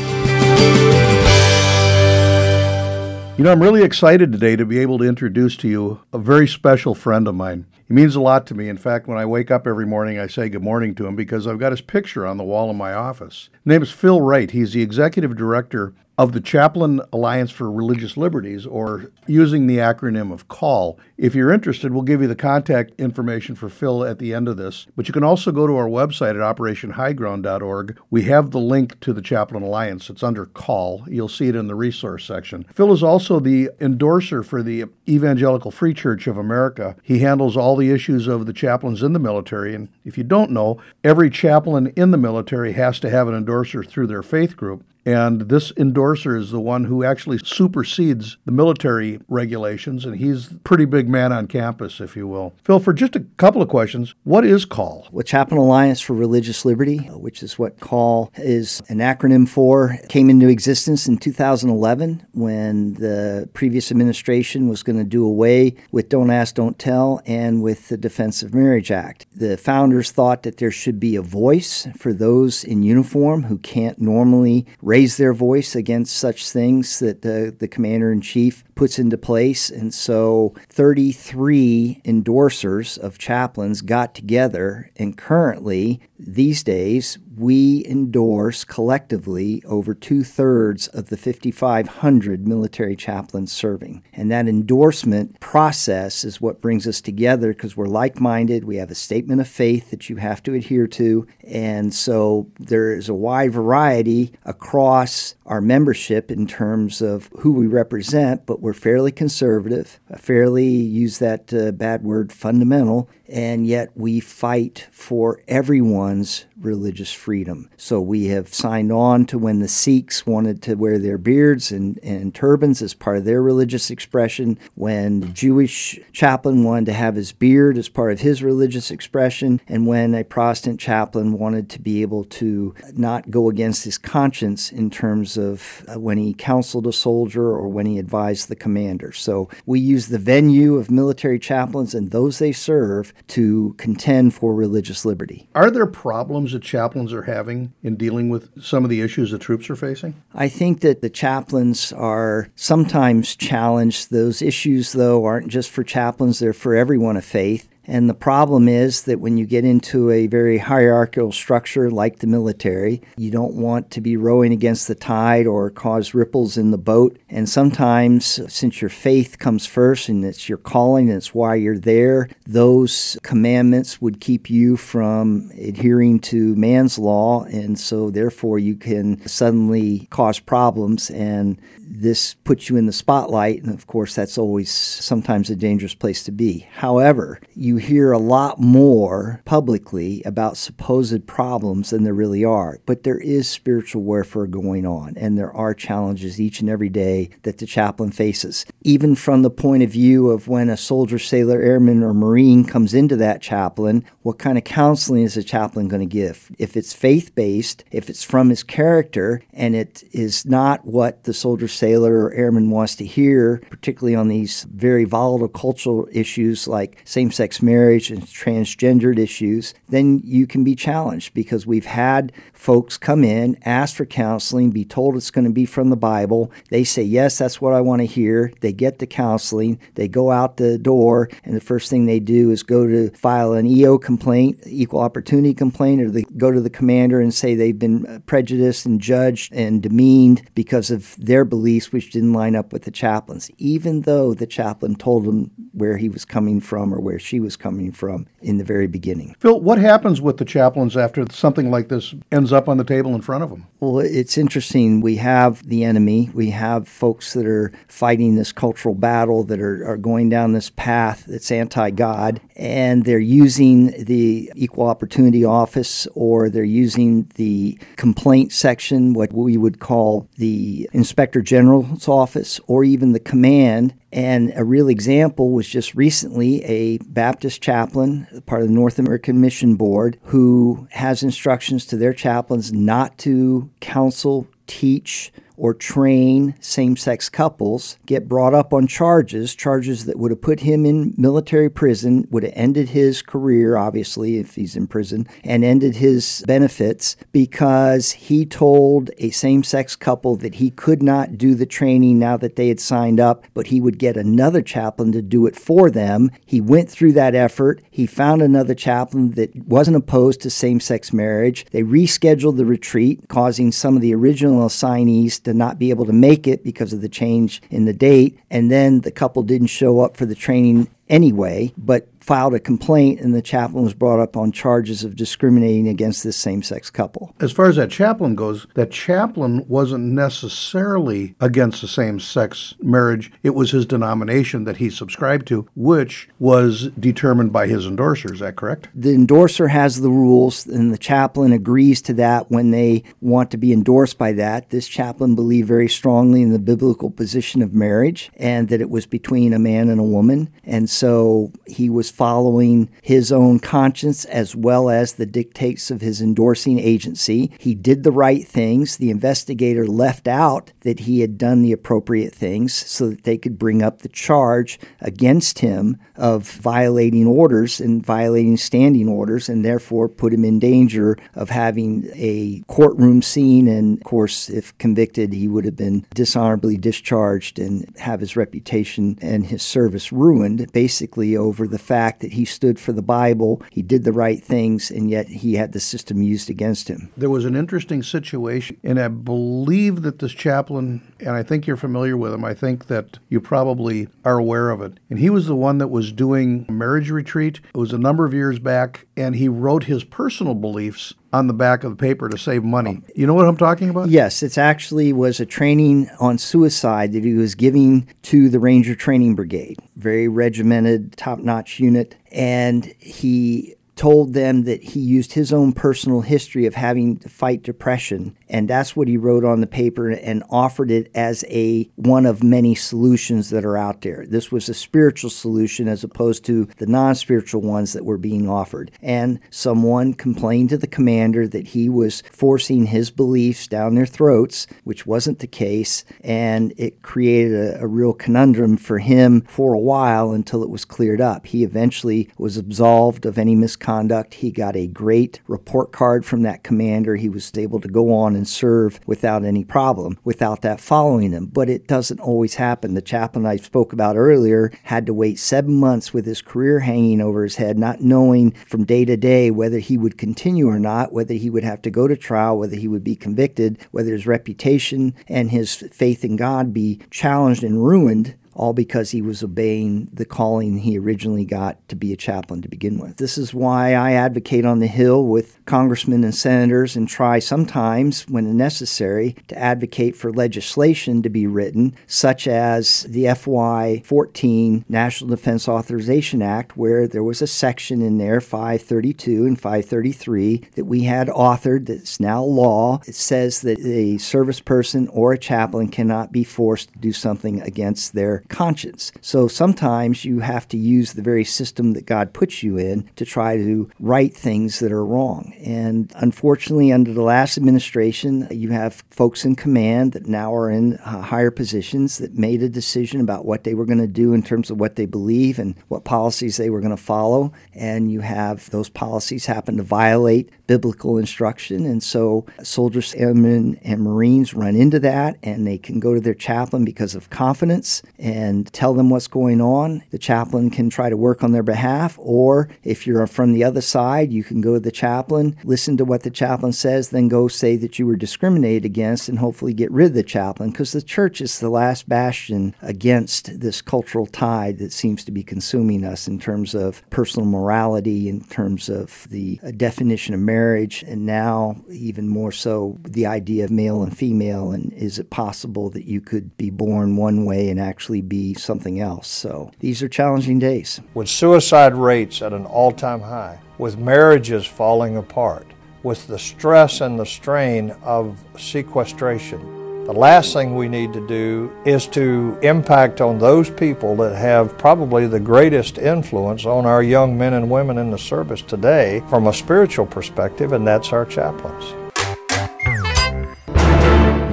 You 3.35 3.43
know, 3.43 3.51
I'm 3.51 3.61
really 3.63 3.81
excited 3.81 4.31
today 4.31 4.55
to 4.55 4.65
be 4.65 4.77
able 4.77 4.99
to 4.99 5.05
introduce 5.05 5.57
to 5.57 5.67
you 5.67 6.01
a 6.13 6.19
very 6.19 6.47
special 6.47 6.93
friend 6.93 7.27
of 7.27 7.33
mine. 7.33 7.65
He 7.87 7.93
means 7.93 8.15
a 8.15 8.21
lot 8.21 8.45
to 8.47 8.55
me. 8.55 8.67
In 8.67 8.77
fact, 8.77 9.07
when 9.07 9.17
I 9.17 9.25
wake 9.25 9.49
up 9.49 9.65
every 9.65 9.85
morning, 9.85 10.19
I 10.19 10.27
say 10.27 10.49
good 10.49 10.63
morning 10.63 10.93
to 10.95 11.07
him 11.07 11.15
because 11.15 11.47
I've 11.47 11.59
got 11.59 11.71
his 11.71 11.81
picture 11.81 12.25
on 12.25 12.37
the 12.37 12.43
wall 12.43 12.69
in 12.69 12.75
my 12.75 12.93
office. 12.93 13.49
His 13.51 13.65
name 13.65 13.81
is 13.81 13.91
Phil 13.91 14.21
Wright. 14.21 14.51
He's 14.51 14.73
the 14.73 14.81
executive 14.81 15.37
director 15.37 15.93
of 16.17 16.31
the 16.31 16.41
Chaplain 16.41 16.99
Alliance 17.13 17.51
for 17.51 17.71
Religious 17.71 18.17
Liberties, 18.17 18.65
or 18.65 19.11
using 19.27 19.67
the 19.67 19.77
acronym 19.77 20.33
of 20.33 20.47
CALL. 20.47 20.97
If 21.15 21.35
you're 21.35 21.51
interested, 21.51 21.93
we'll 21.93 22.01
give 22.01 22.23
you 22.23 22.27
the 22.27 22.35
contact 22.35 22.99
information 22.99 23.53
for 23.53 23.69
Phil 23.69 24.03
at 24.03 24.17
the 24.17 24.33
end 24.33 24.47
of 24.47 24.57
this. 24.57 24.87
But 24.95 25.07
you 25.07 25.13
can 25.13 25.23
also 25.23 25.51
go 25.51 25.67
to 25.67 25.75
our 25.75 25.87
website 25.87 26.31
at 26.31 26.55
operationhighground.org. 26.55 27.99
We 28.09 28.23
have 28.23 28.49
the 28.49 28.59
link 28.59 28.99
to 29.01 29.13
the 29.13 29.21
Chaplain 29.21 29.61
Alliance. 29.61 30.09
It's 30.09 30.23
under 30.23 30.47
CALL. 30.47 31.05
You'll 31.07 31.29
see 31.29 31.49
it 31.49 31.55
in 31.55 31.67
the 31.67 31.75
resource 31.75 32.25
section. 32.25 32.65
Phil 32.73 32.91
is 32.91 33.03
also 33.03 33.39
the 33.39 33.69
endorser 33.79 34.41
for 34.41 34.63
the 34.63 34.85
Evangelical 35.07 35.69
Free 35.69 35.93
Church 35.93 36.25
of 36.25 36.37
America. 36.37 36.95
He 37.03 37.19
handles 37.19 37.55
all 37.55 37.75
the 37.75 37.91
issues 37.91 38.27
of 38.27 38.47
the 38.47 38.53
chaplains 38.53 39.03
in 39.03 39.13
the 39.13 39.19
military. 39.19 39.75
And 39.75 39.89
if 40.03 40.17
you 40.17 40.23
don't 40.23 40.49
know, 40.49 40.81
every 41.03 41.29
chaplain 41.29 41.93
in 41.95 42.09
the 42.09 42.17
military 42.17 42.73
has 42.73 42.99
to 43.01 43.09
have 43.11 43.27
an 43.27 43.35
endorser 43.35 43.83
through 43.83 44.07
their 44.07 44.23
faith 44.23 44.57
group. 44.57 44.83
And 45.07 45.43
this 45.43 45.71
endorser 45.77 46.35
is 46.35 46.51
the 46.51 46.59
one 46.59 46.83
who 46.83 47.01
actually 47.01 47.37
supersedes 47.37 48.35
the 48.45 48.51
military 48.51 49.21
regulations, 49.29 50.03
and 50.03 50.17
he's 50.17 50.51
a 50.51 50.55
pretty 50.55 50.83
big 50.83 51.07
man 51.07 51.31
on 51.31 51.47
campus, 51.47 52.01
if 52.01 52.17
you 52.17 52.27
will. 52.27 52.53
Phil, 52.65 52.79
for 52.79 52.91
just 52.91 53.15
a 53.15 53.21
couple 53.37 53.61
of 53.61 53.69
questions, 53.69 54.15
what 54.25 54.43
is 54.45 54.65
CALL? 54.65 55.07
Well, 55.13 55.23
Chaplain 55.23 55.61
Alliance 55.61 56.01
for 56.01 56.13
Religious 56.13 56.65
Liberty, 56.65 56.97
which 56.97 57.41
is 57.41 57.57
what 57.57 57.79
CALL 57.79 58.33
is 58.35 58.81
an 58.89 58.97
acronym 58.97 59.47
for, 59.47 59.97
came 60.09 60.29
into 60.29 60.49
existence 60.49 61.07
in 61.07 61.17
2011 61.17 62.27
when 62.33 62.95
the 62.95 63.49
previous 63.53 63.91
administration 63.91 64.67
was 64.67 64.83
going 64.83 64.97
to 64.97 65.05
do 65.05 65.25
away 65.25 65.73
with 65.89 66.09
Don't 66.09 66.31
Ask, 66.31 66.55
Don't 66.55 66.77
Tell 66.77 67.21
and 67.25 67.63
with 67.63 67.87
the 67.87 67.95
Defense 67.95 68.43
of 68.43 68.53
Marriage 68.53 68.91
Act. 68.91 69.25
The 69.33 69.55
founders 69.55 70.11
thought 70.11 70.43
that 70.43 70.57
there 70.57 70.69
should 70.69 70.99
be 70.99 71.15
a 71.15 71.21
voice 71.21 71.87
for 71.97 72.11
those 72.11 72.65
in 72.65 72.83
uniform 72.83 73.43
who 73.43 73.57
can't 73.57 74.01
normally 74.01 74.65
raise 74.81 74.96
raise 74.97 75.17
their 75.17 75.33
voice 75.33 75.75
against 75.75 76.17
such 76.17 76.49
things 76.49 76.97
that 76.97 77.21
the, 77.21 77.55
the 77.59 77.67
commander 77.67 78.11
in 78.11 78.19
chief 78.19 78.63
puts 78.73 78.97
into 78.97 79.15
place. 79.15 79.69
And 79.69 79.93
so 79.93 80.55
33 80.69 82.01
endorsers 82.03 82.97
of 82.97 83.19
chaplains 83.19 83.81
got 83.81 84.15
together, 84.15 84.89
and 84.95 85.15
currently, 85.15 86.01
these 86.17 86.63
days, 86.63 87.19
we 87.37 87.85
endorse 87.85 88.63
collectively 88.63 89.61
over 89.65 89.93
two 89.93 90.23
thirds 90.23 90.87
of 90.87 91.09
the 91.09 91.17
5,500 91.17 92.47
military 92.47 92.95
chaplains 92.95 93.51
serving. 93.51 94.03
And 94.13 94.31
that 94.31 94.47
endorsement 94.47 95.39
process 95.39 96.23
is 96.23 96.41
what 96.41 96.61
brings 96.61 96.87
us 96.87 97.01
together 97.01 97.53
because 97.53 97.77
we're 97.77 97.85
like 97.85 98.19
minded. 98.19 98.63
We 98.63 98.77
have 98.77 98.91
a 98.91 98.95
statement 98.95 99.41
of 99.41 99.47
faith 99.47 99.91
that 99.91 100.09
you 100.09 100.17
have 100.17 100.41
to 100.43 100.53
adhere 100.53 100.87
to. 100.87 101.27
And 101.43 101.93
so 101.93 102.49
there 102.59 102.95
is 102.95 103.09
a 103.09 103.13
wide 103.13 103.51
variety 103.51 104.33
across 104.45 105.35
our 105.45 105.61
membership 105.61 106.31
in 106.31 106.47
terms 106.47 107.01
of 107.01 107.29
who 107.39 107.51
we 107.51 107.67
represent, 107.67 108.45
but 108.45 108.61
we're 108.61 108.73
fairly 108.73 109.11
conservative, 109.11 109.99
fairly, 110.17 110.67
use 110.67 111.19
that 111.19 111.53
uh, 111.53 111.71
bad 111.71 112.03
word, 112.03 112.31
fundamental, 112.31 113.09
and 113.27 113.67
yet 113.67 113.89
we 113.95 114.19
fight 114.19 114.87
for 114.91 115.41
everyone's 115.47 116.45
religious 116.59 117.11
freedom. 117.11 117.69
So 117.77 118.01
we 118.01 118.27
have 118.27 118.53
signed 118.53 118.91
on 118.91 119.25
to 119.27 119.37
when 119.37 119.59
the 119.59 119.67
Sikhs 119.67 120.25
wanted 120.25 120.61
to 120.63 120.75
wear 120.75 120.97
their 120.97 121.17
beards 121.17 121.71
and, 121.71 121.99
and 122.01 122.33
turbans 122.33 122.81
as 122.81 122.93
part 122.93 123.17
of 123.17 123.25
their 123.25 123.41
religious 123.41 123.91
expression, 123.91 124.57
when 124.75 125.19
the 125.19 125.27
Jewish 125.27 125.99
chaplain 126.13 126.63
wanted 126.63 126.85
to 126.87 126.93
have 126.93 127.15
his 127.15 127.31
beard 127.31 127.77
as 127.77 127.89
part 127.89 128.11
of 128.11 128.21
his 128.21 128.41
religious 128.41 128.91
expression, 128.91 129.61
and 129.67 129.85
when 129.85 130.15
a 130.15 130.23
Protestant 130.23 130.79
chaplain 130.79 131.33
wanted 131.33 131.69
to 131.69 131.79
be 131.79 132.01
able 132.01 132.23
to 132.23 132.73
not 132.93 133.29
go 133.29 133.49
against 133.49 133.83
his 133.83 133.97
conscience 133.97 134.71
in 134.71 134.89
terms 134.89 135.37
of 135.37 135.85
uh, 135.87 135.99
when 135.99 136.17
he 136.17 136.33
counseled 136.33 136.87
a 136.87 136.93
soldier 136.93 137.43
or 137.43 137.67
when 137.67 137.85
he 137.85 137.99
advised 137.99 138.47
the 138.47 138.55
commander. 138.55 139.11
So 139.11 139.49
we 139.65 139.79
use 139.79 140.07
the 140.07 140.19
venue 140.19 140.75
of 140.75 140.89
military 140.89 141.39
chaplains 141.39 141.93
and 141.93 142.11
those 142.11 142.39
they 142.39 142.51
serve 142.51 143.13
to 143.27 143.75
contend 143.77 144.33
for 144.33 144.53
religious 144.53 145.05
liberty. 145.05 145.49
Are 145.55 145.69
there 145.69 145.85
problems 145.85 146.53
that 146.53 146.63
chaplains 146.63 147.13
are 147.13 147.23
having 147.23 147.73
in 147.83 147.95
dealing 147.95 148.29
with 148.29 148.63
some 148.63 148.83
of 148.83 148.89
the 148.89 149.01
issues 149.01 149.31
the 149.31 149.39
troops 149.39 149.69
are 149.69 149.75
facing? 149.75 150.15
I 150.33 150.49
think 150.49 150.81
that 150.81 151.01
the 151.01 151.09
chaplains 151.09 151.91
are 151.93 152.49
sometimes 152.55 153.35
challenged. 153.35 154.11
Those 154.11 154.41
issues, 154.41 154.93
though, 154.93 155.25
aren't 155.25 155.47
just 155.47 155.69
for 155.69 155.83
chaplains, 155.83 156.39
they're 156.39 156.53
for 156.53 156.75
everyone 156.75 157.17
of 157.17 157.25
faith. 157.25 157.69
And 157.87 158.09
the 158.09 158.13
problem 158.13 158.67
is 158.67 159.03
that 159.03 159.21
when 159.21 159.37
you 159.37 159.45
get 159.45 159.63
into 159.63 160.11
a 160.11 160.27
very 160.27 160.57
hierarchical 160.57 161.31
structure 161.31 161.89
like 161.89 162.19
the 162.19 162.27
military, 162.27 163.01
you 163.15 163.31
don't 163.31 163.55
want 163.55 163.89
to 163.91 164.01
be 164.01 164.17
rowing 164.17 164.51
against 164.51 164.87
the 164.87 164.95
tide 164.95 165.47
or 165.47 165.69
cause 165.69 166.13
ripples 166.13 166.57
in 166.57 166.71
the 166.71 166.77
boat. 166.77 167.17
And 167.29 167.47
sometimes, 167.47 168.25
since 168.53 168.81
your 168.81 168.89
faith 168.89 169.39
comes 169.39 169.65
first 169.65 170.09
and 170.09 170.25
it's 170.25 170.49
your 170.49 170.57
calling 170.57 171.09
and 171.09 171.17
it's 171.17 171.33
why 171.33 171.55
you're 171.55 171.79
there, 171.79 172.29
those 172.45 173.17
commandments 173.23 174.01
would 174.01 174.19
keep 174.19 174.49
you 174.49 174.75
from 174.75 175.51
adhering 175.57 176.19
to 176.19 176.55
man's 176.55 176.99
law. 176.99 177.43
And 177.45 177.79
so, 177.79 178.09
therefore, 178.09 178.59
you 178.59 178.75
can 178.75 179.25
suddenly 179.27 180.07
cause 180.09 180.39
problems. 180.39 181.09
And 181.09 181.59
this 182.01 182.35
puts 182.43 182.69
you 182.69 182.77
in 182.77 182.85
the 182.85 182.93
spotlight. 182.93 183.63
And 183.63 183.73
of 183.73 183.87
course, 183.87 184.15
that's 184.15 184.37
always 184.37 184.69
sometimes 184.71 185.49
a 185.49 185.55
dangerous 185.55 185.95
place 185.95 186.23
to 186.23 186.31
be. 186.31 186.67
However, 186.73 187.39
you 187.55 187.77
hear 187.77 188.11
a 188.11 188.17
lot 188.17 188.59
more 188.59 189.41
publicly 189.45 190.21
about 190.23 190.57
supposed 190.57 191.25
problems 191.27 191.89
than 191.89 192.03
there 192.03 192.13
really 192.13 192.43
are. 192.43 192.79
But 192.85 193.03
there 193.03 193.19
is 193.19 193.49
spiritual 193.49 194.03
warfare 194.03 194.47
going 194.47 194.85
on, 194.85 195.15
and 195.17 195.37
there 195.37 195.51
are 195.53 195.73
challenges 195.73 196.39
each 196.39 196.61
and 196.61 196.69
every 196.69 196.89
day 196.89 197.29
that 197.43 197.57
the 197.57 197.65
chaplain 197.65 198.11
faces. 198.11 198.65
even 198.87 199.15
from 199.15 199.41
the 199.41 199.49
point 199.49 199.83
of 199.83 199.89
view 199.89 200.29
of 200.29 200.47
when 200.47 200.69
a 200.69 200.77
soldier, 200.77 201.19
sailor, 201.19 201.61
airman, 201.61 202.01
or 202.01 202.13
Marine 202.13 202.63
comes 202.63 202.93
into 202.93 203.17
that 203.17 203.41
chaplain, 203.41 204.05
what 204.21 204.39
kind 204.39 204.57
of 204.57 204.63
counseling 204.63 205.23
is 205.23 205.35
a 205.35 205.43
chaplain 205.43 205.89
going 205.89 205.99
to 205.99 206.05
give? 206.05 206.49
If 206.57 206.77
it's 206.77 206.93
faith 206.93 207.35
based, 207.35 207.83
if 207.91 208.09
it's 208.09 208.23
from 208.23 208.49
his 208.49 208.63
character, 208.63 209.41
and 209.51 209.75
it 209.75 210.03
is 210.13 210.45
not 210.45 210.85
what 210.85 211.25
the 211.25 211.33
soldier, 211.33 211.67
sailor, 211.67 211.86
or 211.95 212.33
airman 212.33 212.69
wants 212.69 212.95
to 212.95 213.05
hear, 213.05 213.61
particularly 213.69 214.15
on 214.15 214.27
these 214.27 214.63
very 214.63 215.05
volatile 215.05 215.47
cultural 215.47 216.07
issues 216.11 216.67
like 216.67 217.01
same 217.05 217.31
sex 217.31 217.61
marriage 217.61 218.11
and 218.11 218.23
transgendered 218.23 219.17
issues, 219.17 219.73
then 219.89 220.21
you 220.23 220.47
can 220.47 220.63
be 220.63 220.75
challenged 220.75 221.33
because 221.33 221.65
we've 221.65 221.85
had 221.85 222.31
folks 222.53 222.97
come 222.97 223.23
in, 223.23 223.57
ask 223.63 223.95
for 223.95 224.05
counseling, 224.05 224.71
be 224.71 224.83
told 224.83 225.15
it's 225.15 225.31
going 225.31 225.45
to 225.45 225.51
be 225.51 225.65
from 225.65 225.89
the 225.89 225.95
Bible. 225.95 226.51
They 226.69 226.83
say, 226.83 227.03
Yes, 227.03 227.37
that's 227.37 227.61
what 227.61 227.73
I 227.73 227.81
want 227.81 228.01
to 228.01 228.05
hear. 228.05 228.51
They 228.61 228.73
get 228.73 228.99
the 228.99 229.07
counseling, 229.07 229.79
they 229.95 230.07
go 230.07 230.31
out 230.31 230.57
the 230.57 230.77
door, 230.77 231.29
and 231.43 231.55
the 231.55 231.61
first 231.61 231.89
thing 231.89 232.05
they 232.05 232.19
do 232.19 232.51
is 232.51 232.63
go 232.63 232.87
to 232.87 233.09
file 233.11 233.53
an 233.53 233.67
EO 233.67 233.97
complaint, 233.97 234.59
equal 234.65 235.01
opportunity 235.01 235.53
complaint, 235.53 236.01
or 236.01 236.09
they 236.09 236.23
go 236.23 236.51
to 236.51 236.59
the 236.61 236.69
commander 236.69 237.19
and 237.19 237.33
say 237.33 237.53
they've 237.53 237.77
been 237.77 238.05
uh, 238.05 238.19
prejudiced 238.25 238.85
and 238.85 238.99
judged 238.99 239.53
and 239.53 239.83
demeaned 239.83 240.41
because 240.55 240.89
of 240.89 241.15
their 241.17 241.45
beliefs, 241.45 241.76
which 241.85 242.11
didn't 242.11 242.33
line 242.33 242.55
up 242.55 242.73
with 242.73 242.83
the 242.83 242.91
chaplain's, 242.91 243.49
even 243.57 244.01
though 244.01 244.33
the 244.33 244.47
chaplain 244.47 244.95
told 244.95 245.25
them 245.25 245.51
where 245.73 245.97
he 245.97 246.09
was 246.09 246.25
coming 246.25 246.59
from 246.59 246.93
or 246.93 246.99
where 246.99 247.19
she 247.19 247.39
was 247.39 247.55
coming 247.55 247.91
from 247.91 248.25
in 248.41 248.57
the 248.57 248.63
very 248.63 248.87
beginning. 248.87 249.35
Phil, 249.39 249.59
what 249.59 249.77
happens 249.77 250.21
with 250.21 250.37
the 250.37 250.45
chaplains 250.45 250.97
after 250.97 251.25
something 251.31 251.69
like 251.69 251.89
this 251.89 252.15
ends 252.31 252.51
up 252.51 252.67
on 252.67 252.77
the 252.77 252.83
table 252.83 253.13
in 253.13 253.21
front 253.21 253.43
of 253.43 253.49
them? 253.49 253.67
Well, 253.79 253.99
it's 253.99 254.37
interesting. 254.37 255.01
We 255.01 255.17
have 255.17 255.67
the 255.67 255.83
enemy, 255.83 256.31
we 256.33 256.49
have 256.49 256.87
folks 256.87 257.33
that 257.33 257.45
are 257.45 257.71
fighting 257.87 258.35
this 258.35 258.51
cultural 258.51 258.95
battle, 258.95 259.43
that 259.43 259.59
are, 259.59 259.85
are 259.87 259.97
going 259.97 260.29
down 260.29 260.53
this 260.53 260.69
path 260.71 261.25
that's 261.27 261.51
anti 261.51 261.91
God, 261.91 262.41
and 262.55 263.05
they're 263.05 263.19
using 263.19 264.03
the 264.03 264.51
Equal 264.55 264.87
Opportunity 264.87 265.45
Office 265.45 266.07
or 266.15 266.49
they're 266.49 266.63
using 266.63 267.29
the 267.35 267.79
complaint 267.95 268.51
section, 268.51 269.13
what 269.13 269.33
we 269.33 269.57
would 269.57 269.79
call 269.79 270.27
the 270.37 270.89
Inspector 270.93 271.41
General's 271.67 272.07
office, 272.07 272.61
or 272.67 272.85
even 272.85 273.11
the 273.11 273.19
command. 273.19 273.93
And 274.13 274.53
a 274.55 274.63
real 274.63 274.87
example 274.87 275.51
was 275.51 275.67
just 275.67 275.95
recently 275.95 276.63
a 276.63 276.97
Baptist 276.99 277.61
chaplain, 277.61 278.25
part 278.45 278.61
of 278.61 278.69
the 278.69 278.73
North 278.73 278.99
American 278.99 279.41
Mission 279.41 279.75
Board, 279.75 280.17
who 280.23 280.87
has 280.91 281.23
instructions 281.23 281.85
to 281.87 281.97
their 281.97 282.13
chaplains 282.13 282.71
not 282.71 283.17
to 283.19 283.69
counsel, 283.81 284.47
teach, 284.65 285.33
or 285.57 285.73
train 285.73 286.55
same 286.59 286.95
sex 286.95 287.27
couples 287.27 287.97
get 288.05 288.29
brought 288.29 288.53
up 288.53 288.73
on 288.73 288.87
charges, 288.87 289.55
charges 289.55 290.05
that 290.05 290.17
would 290.17 290.31
have 290.31 290.41
put 290.41 290.61
him 290.61 290.85
in 290.85 291.13
military 291.17 291.69
prison, 291.69 292.27
would 292.29 292.43
have 292.43 292.53
ended 292.55 292.89
his 292.89 293.21
career, 293.21 293.75
obviously, 293.75 294.37
if 294.37 294.55
he's 294.55 294.75
in 294.75 294.87
prison, 294.87 295.27
and 295.43 295.63
ended 295.63 295.95
his 295.95 296.43
benefits 296.47 297.17
because 297.31 298.11
he 298.11 298.45
told 298.45 299.09
a 299.17 299.31
same 299.31 299.63
sex 299.63 299.95
couple 299.95 300.35
that 300.35 300.55
he 300.55 300.69
could 300.69 301.01
not 301.01 301.37
do 301.37 301.55
the 301.55 301.65
training 301.65 302.19
now 302.19 302.37
that 302.37 302.55
they 302.55 302.67
had 302.67 302.79
signed 302.79 303.19
up, 303.19 303.43
but 303.53 303.67
he 303.67 303.81
would 303.81 303.97
get 303.97 304.15
another 304.15 304.61
chaplain 304.61 305.11
to 305.11 305.21
do 305.21 305.47
it 305.47 305.55
for 305.55 305.89
them. 305.89 306.29
He 306.45 306.61
went 306.61 306.89
through 306.89 307.13
that 307.13 307.33
effort. 307.33 307.81
He 307.89 308.05
found 308.05 308.41
another 308.41 308.75
chaplain 308.75 309.31
that 309.31 309.55
wasn't 309.55 309.97
opposed 309.97 310.41
to 310.41 310.49
same 310.49 310.79
sex 310.79 311.11
marriage. 311.11 311.65
They 311.71 311.81
rescheduled 311.81 312.57
the 312.57 312.65
retreat, 312.65 313.27
causing 313.27 313.71
some 313.71 313.95
of 313.95 314.01
the 314.01 314.13
original 314.13 314.65
assignees 314.65 315.39
to 315.47 315.53
not 315.53 315.79
be 315.79 315.89
able 315.89 316.05
to 316.05 316.13
make 316.13 316.45
it 316.45 316.61
because 316.63 316.91
of 316.91 316.99
the 316.99 317.07
change 317.09 317.61
in 317.69 317.85
the 317.85 317.93
date. 317.93 318.37
And 318.51 318.69
then 318.69 319.01
the 319.01 319.11
couple 319.11 319.43
didn't 319.43 319.67
show 319.67 320.01
up 320.01 320.17
for 320.17 320.25
the 320.25 320.35
training 320.35 320.89
anyway, 321.07 321.73
but 321.77 322.07
filed 322.27 322.53
a 322.53 322.59
complaint, 322.59 323.21
and 323.21 323.33
the 323.33 323.41
chaplain 323.41 323.85
was 323.85 323.93
brought 323.93 324.19
up 324.19 324.35
on 324.35 324.51
charges 324.51 325.05
of 325.05 325.15
discriminating 325.15 325.87
against 325.87 326.25
this 326.25 326.35
same 326.35 326.61
sex 326.61 326.89
couple. 326.89 327.33
As 327.39 327.53
far 327.53 327.67
as 327.67 327.77
that 327.77 327.89
chaplain 327.89 328.35
goes, 328.35 328.67
that 328.73 328.91
chaplain 328.91 329.65
wasn't 329.69 330.03
necessarily 330.03 331.35
against 331.39 331.81
the 331.81 331.87
same 331.87 332.19
sex 332.19 332.75
marriage. 332.81 333.31
It 333.43 333.55
was 333.55 333.71
his 333.71 333.85
denomination 333.85 334.65
that 334.65 334.77
he 334.77 334.89
subscribed 334.89 335.47
to, 335.47 335.69
which 335.73 336.27
was 336.37 336.89
determined 336.99 337.53
by 337.53 337.67
his 337.67 337.85
endorser. 337.85 338.33
Is 338.33 338.41
that 338.41 338.57
correct? 338.57 338.89
The 338.93 339.13
endorser 339.13 339.69
has 339.69 340.01
the 340.01 340.11
rules, 340.11 340.67
and 340.67 340.93
the 340.93 340.97
chaplain 340.97 341.53
agrees 341.53 342.01
to 342.03 342.13
that 342.15 342.51
when 342.51 342.71
they 342.71 343.03
want 343.21 343.51
to 343.51 343.57
be 343.57 343.71
endorsed 343.71 344.17
by 344.17 344.33
that. 344.33 344.69
This 344.69 344.89
chaplain 344.89 345.33
believed 345.33 345.69
very 345.69 345.87
strongly 345.87 346.41
in 346.41 346.51
the 346.51 346.59
biblical 346.59 347.09
position 347.09 347.61
of 347.61 347.73
marriage 347.73 348.29
and 348.35 348.67
that 348.67 348.81
it 348.81 348.89
was 348.89 349.05
between 349.05 349.53
a 349.53 349.59
man 349.59 349.87
and 349.87 350.01
a 350.01 350.03
woman. 350.03 350.49
And 350.65 350.89
so 350.89 351.53
he 351.65 351.89
was 351.89 352.11
following 352.17 352.89
his 353.03 353.31
own 353.31 353.59
conscience 353.59 354.25
as 354.25 354.55
well 354.55 354.89
as 354.89 355.13
the 355.13 355.25
dictates 355.27 355.91
of 355.91 356.01
his 356.01 356.19
endorsing 356.19 356.79
agency. 356.79 357.51
He 357.59 357.75
did 357.75 358.03
the 358.03 358.11
right 358.11 358.45
things. 358.45 358.97
The 358.97 359.11
investigator 359.11 359.85
left 359.85 360.27
out 360.27 360.73
that 360.79 361.01
he 361.01 361.19
had 361.19 361.37
done 361.37 361.61
the 361.61 361.71
appropriate 361.71 362.33
things 362.33 362.73
so 362.73 363.09
that 363.09 363.23
they 363.23 363.37
could 363.37 363.59
bring 363.59 363.83
up 363.83 364.01
the 364.01 364.09
charge 364.09 364.79
against 364.99 365.59
him 365.59 365.97
of 366.15 366.49
violating 366.49 367.27
orders 367.27 367.79
and 367.79 368.03
violating 368.03 368.57
standing 368.57 369.07
orders 369.07 369.47
and 369.47 369.63
therefore 369.63 370.09
put 370.09 370.33
him 370.33 370.43
in 370.43 370.57
danger 370.57 371.17
of 371.35 371.51
having 371.51 372.09
a 372.15 372.63
courtroom 372.67 373.21
scene. 373.21 373.67
And 373.67 373.99
of 373.99 374.03
course, 374.03 374.49
if 374.49 374.75
convicted, 374.79 375.33
he 375.33 375.47
would 375.47 375.65
have 375.65 375.75
been 375.75 376.03
dishonorably 376.15 376.77
discharged 376.77 377.59
and 377.59 377.95
have 377.99 378.21
his 378.21 378.35
reputation 378.35 379.19
and 379.21 379.45
his 379.45 379.61
service 379.61 380.11
ruined 380.11 380.71
basically 380.73 381.37
over 381.37 381.67
the 381.67 381.77
fact 381.77 382.06
fact 382.07 382.21
that 382.21 382.31
he 382.33 382.45
stood 382.45 382.79
for 382.79 382.93
the 382.93 383.01
Bible, 383.01 383.61
he 383.69 383.81
did 383.81 384.05
the 384.05 384.13
right 384.13 384.41
things, 384.41 384.89
and 384.89 385.09
yet 385.09 385.27
he 385.27 385.55
had 385.55 385.73
the 385.73 385.79
system 385.79 386.21
used 386.21 386.49
against 386.49 386.87
him. 386.87 387.11
There 387.17 387.29
was 387.29 387.43
an 387.43 387.53
interesting 387.53 388.01
situation, 388.01 388.77
and 388.81 388.97
I 388.97 389.09
believe 389.09 390.03
that 390.03 390.19
this 390.19 390.31
chaplain, 390.31 391.01
and 391.19 391.31
I 391.31 391.43
think 391.43 391.67
you're 391.67 391.75
familiar 391.75 392.15
with 392.15 392.33
him, 392.33 392.45
I 392.45 392.53
think 392.53 392.87
that 392.87 393.19
you 393.27 393.41
probably 393.41 394.07
are 394.23 394.37
aware 394.37 394.69
of 394.69 394.81
it. 394.81 395.01
And 395.09 395.19
he 395.19 395.29
was 395.29 395.47
the 395.47 395.55
one 395.55 395.79
that 395.79 395.89
was 395.89 396.13
doing 396.13 396.65
a 396.69 396.71
marriage 396.71 397.09
retreat. 397.09 397.59
It 397.75 397.77
was 397.77 397.91
a 397.91 397.97
number 397.97 398.25
of 398.25 398.33
years 398.33 398.57
back, 398.57 399.05
and 399.17 399.35
he 399.35 399.49
wrote 399.49 399.83
his 399.83 400.05
personal 400.05 400.55
beliefs 400.55 401.13
on 401.33 401.47
the 401.47 401.53
back 401.53 401.83
of 401.83 401.91
the 401.91 401.97
paper 401.97 402.29
to 402.29 402.37
save 402.37 402.63
money. 402.63 403.01
You 403.15 403.27
know 403.27 403.33
what 403.33 403.47
I'm 403.47 403.57
talking 403.57 403.89
about? 403.89 404.09
Yes, 404.09 404.41
it 404.43 404.57
actually 404.57 405.13
was 405.13 405.39
a 405.39 405.45
training 405.45 406.09
on 406.19 406.37
suicide 406.37 407.13
that 407.13 407.23
he 407.23 407.33
was 407.33 407.55
giving 407.55 408.07
to 408.23 408.49
the 408.49 408.59
Ranger 408.59 408.95
Training 408.95 409.35
Brigade. 409.35 409.77
Very 409.95 410.27
regimented, 410.27 411.17
top-notch 411.17 411.79
unit, 411.79 412.15
and 412.31 412.85
he 412.99 413.75
told 413.95 414.33
them 414.33 414.63
that 414.63 414.81
he 414.81 414.99
used 414.99 415.33
his 415.33 415.51
own 415.51 415.73
personal 415.73 416.21
history 416.21 416.67
of 416.67 416.75
having 416.75 417.17
to 417.17 417.27
fight 417.27 417.63
depression 417.63 418.37
and 418.49 418.67
that's 418.67 418.95
what 418.95 419.07
he 419.07 419.17
wrote 419.17 419.43
on 419.43 419.61
the 419.61 419.67
paper 419.67 420.09
and 420.09 420.43
offered 420.49 420.91
it 420.91 421.09
as 421.13 421.43
a 421.49 421.89
one 421.95 422.25
of 422.25 422.43
many 422.43 422.75
solutions 422.75 423.49
that 423.49 423.65
are 423.65 423.77
out 423.77 424.01
there 424.01 424.25
this 424.27 424.51
was 424.51 424.69
a 424.69 424.73
spiritual 424.73 425.29
solution 425.29 425.87
as 425.87 426.03
opposed 426.03 426.43
to 426.45 426.67
the 426.77 426.85
non-spiritual 426.85 427.61
ones 427.61 427.93
that 427.93 428.05
were 428.05 428.17
being 428.17 428.49
offered 428.49 428.91
and 429.01 429.39
someone 429.49 430.13
complained 430.13 430.69
to 430.69 430.77
the 430.77 430.87
commander 430.87 431.47
that 431.47 431.67
he 431.67 431.89
was 431.89 432.23
forcing 432.31 432.87
his 432.87 433.11
beliefs 433.11 433.67
down 433.67 433.95
their 433.95 434.05
throats 434.05 434.67
which 434.83 435.05
wasn't 435.05 435.39
the 435.39 435.47
case 435.47 436.03
and 436.21 436.73
it 436.77 437.01
created 437.01 437.53
a, 437.53 437.81
a 437.81 437.87
real 437.87 438.13
conundrum 438.13 438.77
for 438.77 438.99
him 438.99 439.41
for 439.41 439.73
a 439.73 439.79
while 439.79 440.31
until 440.31 440.63
it 440.63 440.69
was 440.69 440.85
cleared 440.85 441.21
up 441.21 441.45
he 441.47 441.63
eventually 441.63 442.29
was 442.37 442.57
absolved 442.57 443.25
of 443.25 443.37
any 443.37 443.55
misconduct. 443.55 444.35
He 444.35 444.51
got 444.51 444.75
a 444.75 444.87
great 444.87 445.41
report 445.47 445.91
card 445.91 446.25
from 446.25 446.43
that 446.43 446.63
commander. 446.63 447.15
He 447.15 447.29
was 447.29 447.51
able 447.55 447.79
to 447.81 447.87
go 447.87 448.13
on 448.13 448.35
and 448.37 448.47
serve 448.47 448.99
without 449.05 449.43
any 449.43 449.65
problem, 449.65 450.17
without 450.23 450.61
that 450.61 450.79
following 450.79 451.31
them. 451.31 451.47
But 451.47 451.69
it 451.69 451.87
doesn't 451.87 452.19
always 452.19 452.55
happen. 452.55 452.93
The 452.93 453.01
chaplain 453.01 453.45
I 453.45 453.57
spoke 453.57 453.91
about 453.91 454.15
earlier 454.15 454.71
had 454.83 455.05
to 455.07 455.13
wait 455.13 455.39
seven 455.39 455.75
months 455.75 456.13
with 456.13 456.25
his 456.25 456.41
career 456.41 456.79
hanging 456.79 457.19
over 457.19 457.43
his 457.43 457.57
head, 457.57 457.77
not 457.77 458.01
knowing 458.01 458.51
from 458.51 458.85
day 458.85 459.03
to 459.05 459.17
day 459.17 459.51
whether 459.51 459.79
he 459.79 459.97
would 459.97 460.17
continue 460.17 460.69
or 460.69 460.79
not, 460.79 461.11
whether 461.11 461.33
he 461.33 461.49
would 461.49 461.63
have 461.63 461.81
to 461.81 461.91
go 461.91 462.07
to 462.07 462.15
trial, 462.15 462.57
whether 462.57 462.75
he 462.75 462.87
would 462.87 463.03
be 463.03 463.15
convicted, 463.15 463.79
whether 463.91 464.13
his 464.13 464.27
reputation 464.27 465.13
and 465.27 465.51
his 465.51 465.75
faith 465.91 466.23
in 466.23 466.35
God 466.35 466.73
be 466.73 467.01
challenged 467.09 467.63
and 467.63 467.83
ruined 467.83 468.35
all 468.57 468.73
because 468.73 469.11
he 469.11 469.21
was 469.21 469.43
obeying 469.43 470.09
the 470.11 470.25
calling 470.25 470.79
he 470.79 470.97
originally 470.97 471.45
got 471.45 471.87
to 471.87 471.95
be 471.95 472.11
a 472.11 472.17
chaplain 472.17 472.61
to 472.61 472.67
begin 472.67 472.97
with. 472.99 473.17
This 473.17 473.37
is 473.37 473.53
why 473.53 473.93
I 473.93 474.13
advocate 474.13 474.65
on 474.65 474.79
the 474.79 474.87
Hill 474.87 475.23
with 475.23 475.63
congressmen 475.65 476.23
and 476.23 476.33
senators 476.33 476.95
and 476.95 477.07
try 477.07 477.39
sometimes, 477.39 478.27
when 478.27 478.57
necessary, 478.57 479.35
to 479.47 479.57
advocate 479.57 480.15
for 480.15 480.33
legislation 480.33 481.21
to 481.21 481.29
be 481.29 481.45
written, 481.45 481.95
such 482.07 482.47
as 482.47 483.03
the 483.03 483.31
FY 483.33 484.01
14 484.03 484.85
National 484.89 485.29
Defense 485.29 485.69
Authorization 485.69 486.41
Act, 486.41 486.75
where 486.75 487.07
there 487.07 487.23
was 487.23 487.41
a 487.41 487.47
section 487.47 488.01
in 488.01 488.17
there, 488.17 488.41
532 488.41 489.45
and 489.45 489.59
533, 489.59 490.69
that 490.75 490.85
we 490.85 491.03
had 491.03 491.27
authored 491.27 491.85
that's 491.85 492.19
now 492.19 492.43
law. 492.43 493.01
It 493.05 493.15
says 493.15 493.61
that 493.61 493.79
a 493.79 494.17
service 494.17 494.59
person 494.59 495.07
or 495.09 495.33
a 495.33 495.37
chaplain 495.37 495.89
cannot 495.89 496.31
be 496.31 496.43
forced 496.43 496.91
to 496.93 496.99
do 496.99 497.13
something 497.13 497.61
against 497.61 498.13
their 498.13 498.43
conscience. 498.49 499.11
So 499.21 499.47
sometimes 499.47 500.25
you 500.25 500.39
have 500.39 500.67
to 500.69 500.77
use 500.77 501.13
the 501.13 501.21
very 501.21 501.43
system 501.43 501.93
that 501.93 502.05
God 502.05 502.33
puts 502.33 502.63
you 502.63 502.77
in 502.77 503.09
to 503.15 503.25
try 503.25 503.57
to 503.57 503.89
right 503.99 504.33
things 504.33 504.79
that 504.79 504.91
are 504.91 505.05
wrong. 505.05 505.53
And 505.63 506.11
unfortunately, 506.15 506.91
under 506.91 507.13
the 507.13 507.21
last 507.21 507.57
administration, 507.57 508.47
you 508.51 508.69
have 508.71 509.03
folks 509.11 509.45
in 509.45 509.55
command 509.55 510.13
that 510.13 510.27
now 510.27 510.53
are 510.53 510.69
in 510.69 510.95
uh, 510.97 511.21
higher 511.21 511.51
positions 511.51 512.17
that 512.17 512.37
made 512.37 512.61
a 512.61 512.69
decision 512.69 513.21
about 513.21 513.45
what 513.45 513.63
they 513.63 513.73
were 513.73 513.85
going 513.85 513.97
to 513.99 514.07
do 514.07 514.33
in 514.33 514.43
terms 514.43 514.69
of 514.69 514.79
what 514.79 514.95
they 514.95 515.05
believe 515.05 515.59
and 515.59 515.75
what 515.87 516.03
policies 516.03 516.57
they 516.57 516.69
were 516.69 516.81
going 516.81 516.95
to 516.95 517.01
follow. 517.01 517.51
And 517.73 518.11
you 518.11 518.21
have 518.21 518.69
those 518.69 518.89
policies 518.89 519.45
happen 519.45 519.77
to 519.77 519.83
violate 519.83 520.49
biblical 520.67 521.17
instruction. 521.17 521.85
And 521.85 522.03
so 522.03 522.45
soldiers, 522.61 523.15
airmen, 523.15 523.79
and 523.83 524.01
Marines 524.01 524.53
run 524.53 524.75
into 524.75 524.99
that 524.99 525.37
and 525.41 525.65
they 525.65 525.77
can 525.77 525.99
go 525.99 526.13
to 526.13 526.19
their 526.19 526.33
chaplain 526.33 526.85
because 526.85 527.15
of 527.15 527.29
confidence 527.29 528.01
and 528.19 528.36
tell 528.71 528.93
them 528.93 529.09
what's 529.09 529.27
going 529.27 529.61
on. 529.61 530.03
The 530.11 530.17
chaplain 530.17 530.69
can 530.69 530.89
try 530.89 531.09
to 531.09 531.17
work 531.17 531.43
on 531.43 531.51
their 531.51 531.63
behalf, 531.63 532.17
or 532.19 532.69
if 532.83 533.05
you're 533.05 533.27
from 533.27 533.53
the 533.53 533.63
other 533.63 533.81
side, 533.81 534.31
you 534.31 534.43
can 534.43 534.61
go 534.61 534.73
to 534.73 534.79
the 534.79 534.91
chaplain, 534.91 535.57
listen 535.63 535.97
to 535.97 536.05
what 536.05 536.23
the 536.23 536.29
chaplain 536.29 536.73
says, 536.73 537.09
then 537.09 537.27
go 537.27 537.47
say 537.47 537.75
that 537.77 537.99
you 537.99 538.05
were 538.05 538.15
discriminated 538.15 538.85
against 538.85 539.29
and 539.29 539.39
hopefully 539.39 539.73
get 539.73 539.91
rid 539.91 540.07
of 540.07 540.13
the 540.13 540.23
chaplain 540.23 540.71
because 540.71 540.91
the 540.91 541.01
church 541.01 541.41
is 541.41 541.59
the 541.59 541.69
last 541.69 542.07
bastion 542.07 542.75
against 542.81 543.59
this 543.59 543.81
cultural 543.81 544.25
tide 544.25 544.77
that 544.77 544.91
seems 544.91 545.23
to 545.25 545.31
be 545.31 545.43
consuming 545.43 546.03
us 546.03 546.27
in 546.27 546.39
terms 546.39 546.75
of 546.75 547.07
personal 547.09 547.47
morality, 547.47 548.29
in 548.29 548.43
terms 548.45 548.89
of 548.89 549.27
the 549.29 549.59
uh, 549.63 549.71
definition 549.71 550.33
of 550.33 550.39
marriage, 550.39 551.03
and 551.03 551.25
now 551.25 551.75
even 551.89 552.27
more 552.27 552.51
so 552.51 552.97
the 553.03 553.25
idea 553.25 553.63
of 553.63 553.71
male 553.71 554.03
and 554.03 554.17
female. 554.17 554.71
And 554.71 554.91
is 554.93 555.19
it 555.19 555.29
possible 555.29 555.89
that 555.91 556.05
you 556.05 556.21
could 556.21 556.55
be 556.57 556.69
born 556.69 557.17
one 557.17 557.45
way 557.45 557.69
and 557.69 557.79
actually 557.79 558.16
be 558.21 558.53
something 558.53 558.99
else? 558.99 559.27
So 559.27 559.71
these 559.79 560.01
are 560.03 560.09
challenging 560.09 560.59
days. 560.59 560.99
With 561.13 561.29
suicide 561.29 561.95
rates 561.95 562.41
at 562.41 562.53
an 562.53 562.65
all 562.65 562.91
time 562.91 563.21
high, 563.21 563.59
with 563.77 563.97
marriages 563.97 564.65
falling 564.65 565.17
apart, 565.17 565.67
with 566.03 566.27
the 566.27 566.39
stress 566.39 567.01
and 567.01 567.19
the 567.19 567.25
strain 567.25 567.91
of 568.03 568.43
sequestration. 568.57 569.77
The 570.05 570.13
last 570.13 570.53
thing 570.53 570.75
we 570.75 570.87
need 570.87 571.11
to 571.11 571.27
do 571.27 571.75
is 571.85 572.07
to 572.07 572.57
impact 572.61 573.19
on 573.19 573.37
those 573.39 573.69
people 573.69 574.15
that 574.15 574.37
have 574.37 574.77
probably 574.77 575.27
the 575.27 575.39
greatest 575.39 575.97
influence 575.97 576.65
on 576.65 576.85
our 576.85 577.03
young 577.03 577.37
men 577.37 577.55
and 577.55 577.69
women 577.69 577.97
in 577.97 578.09
the 578.09 578.17
service 578.17 578.61
today 578.61 579.21
from 579.27 579.47
a 579.47 579.53
spiritual 579.53 580.05
perspective, 580.05 580.71
and 580.71 580.87
that's 580.87 581.11
our 581.11 581.25
chaplains. 581.25 581.93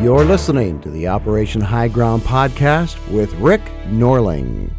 You're 0.05 0.23
listening 0.23 0.83
to 0.83 0.91
the 0.91 1.09
Operation 1.09 1.63
High 1.63 1.89
Ground 1.89 2.21
podcast 2.25 2.99
with 3.11 3.33
Rick 3.37 3.63
Norling 3.87 4.71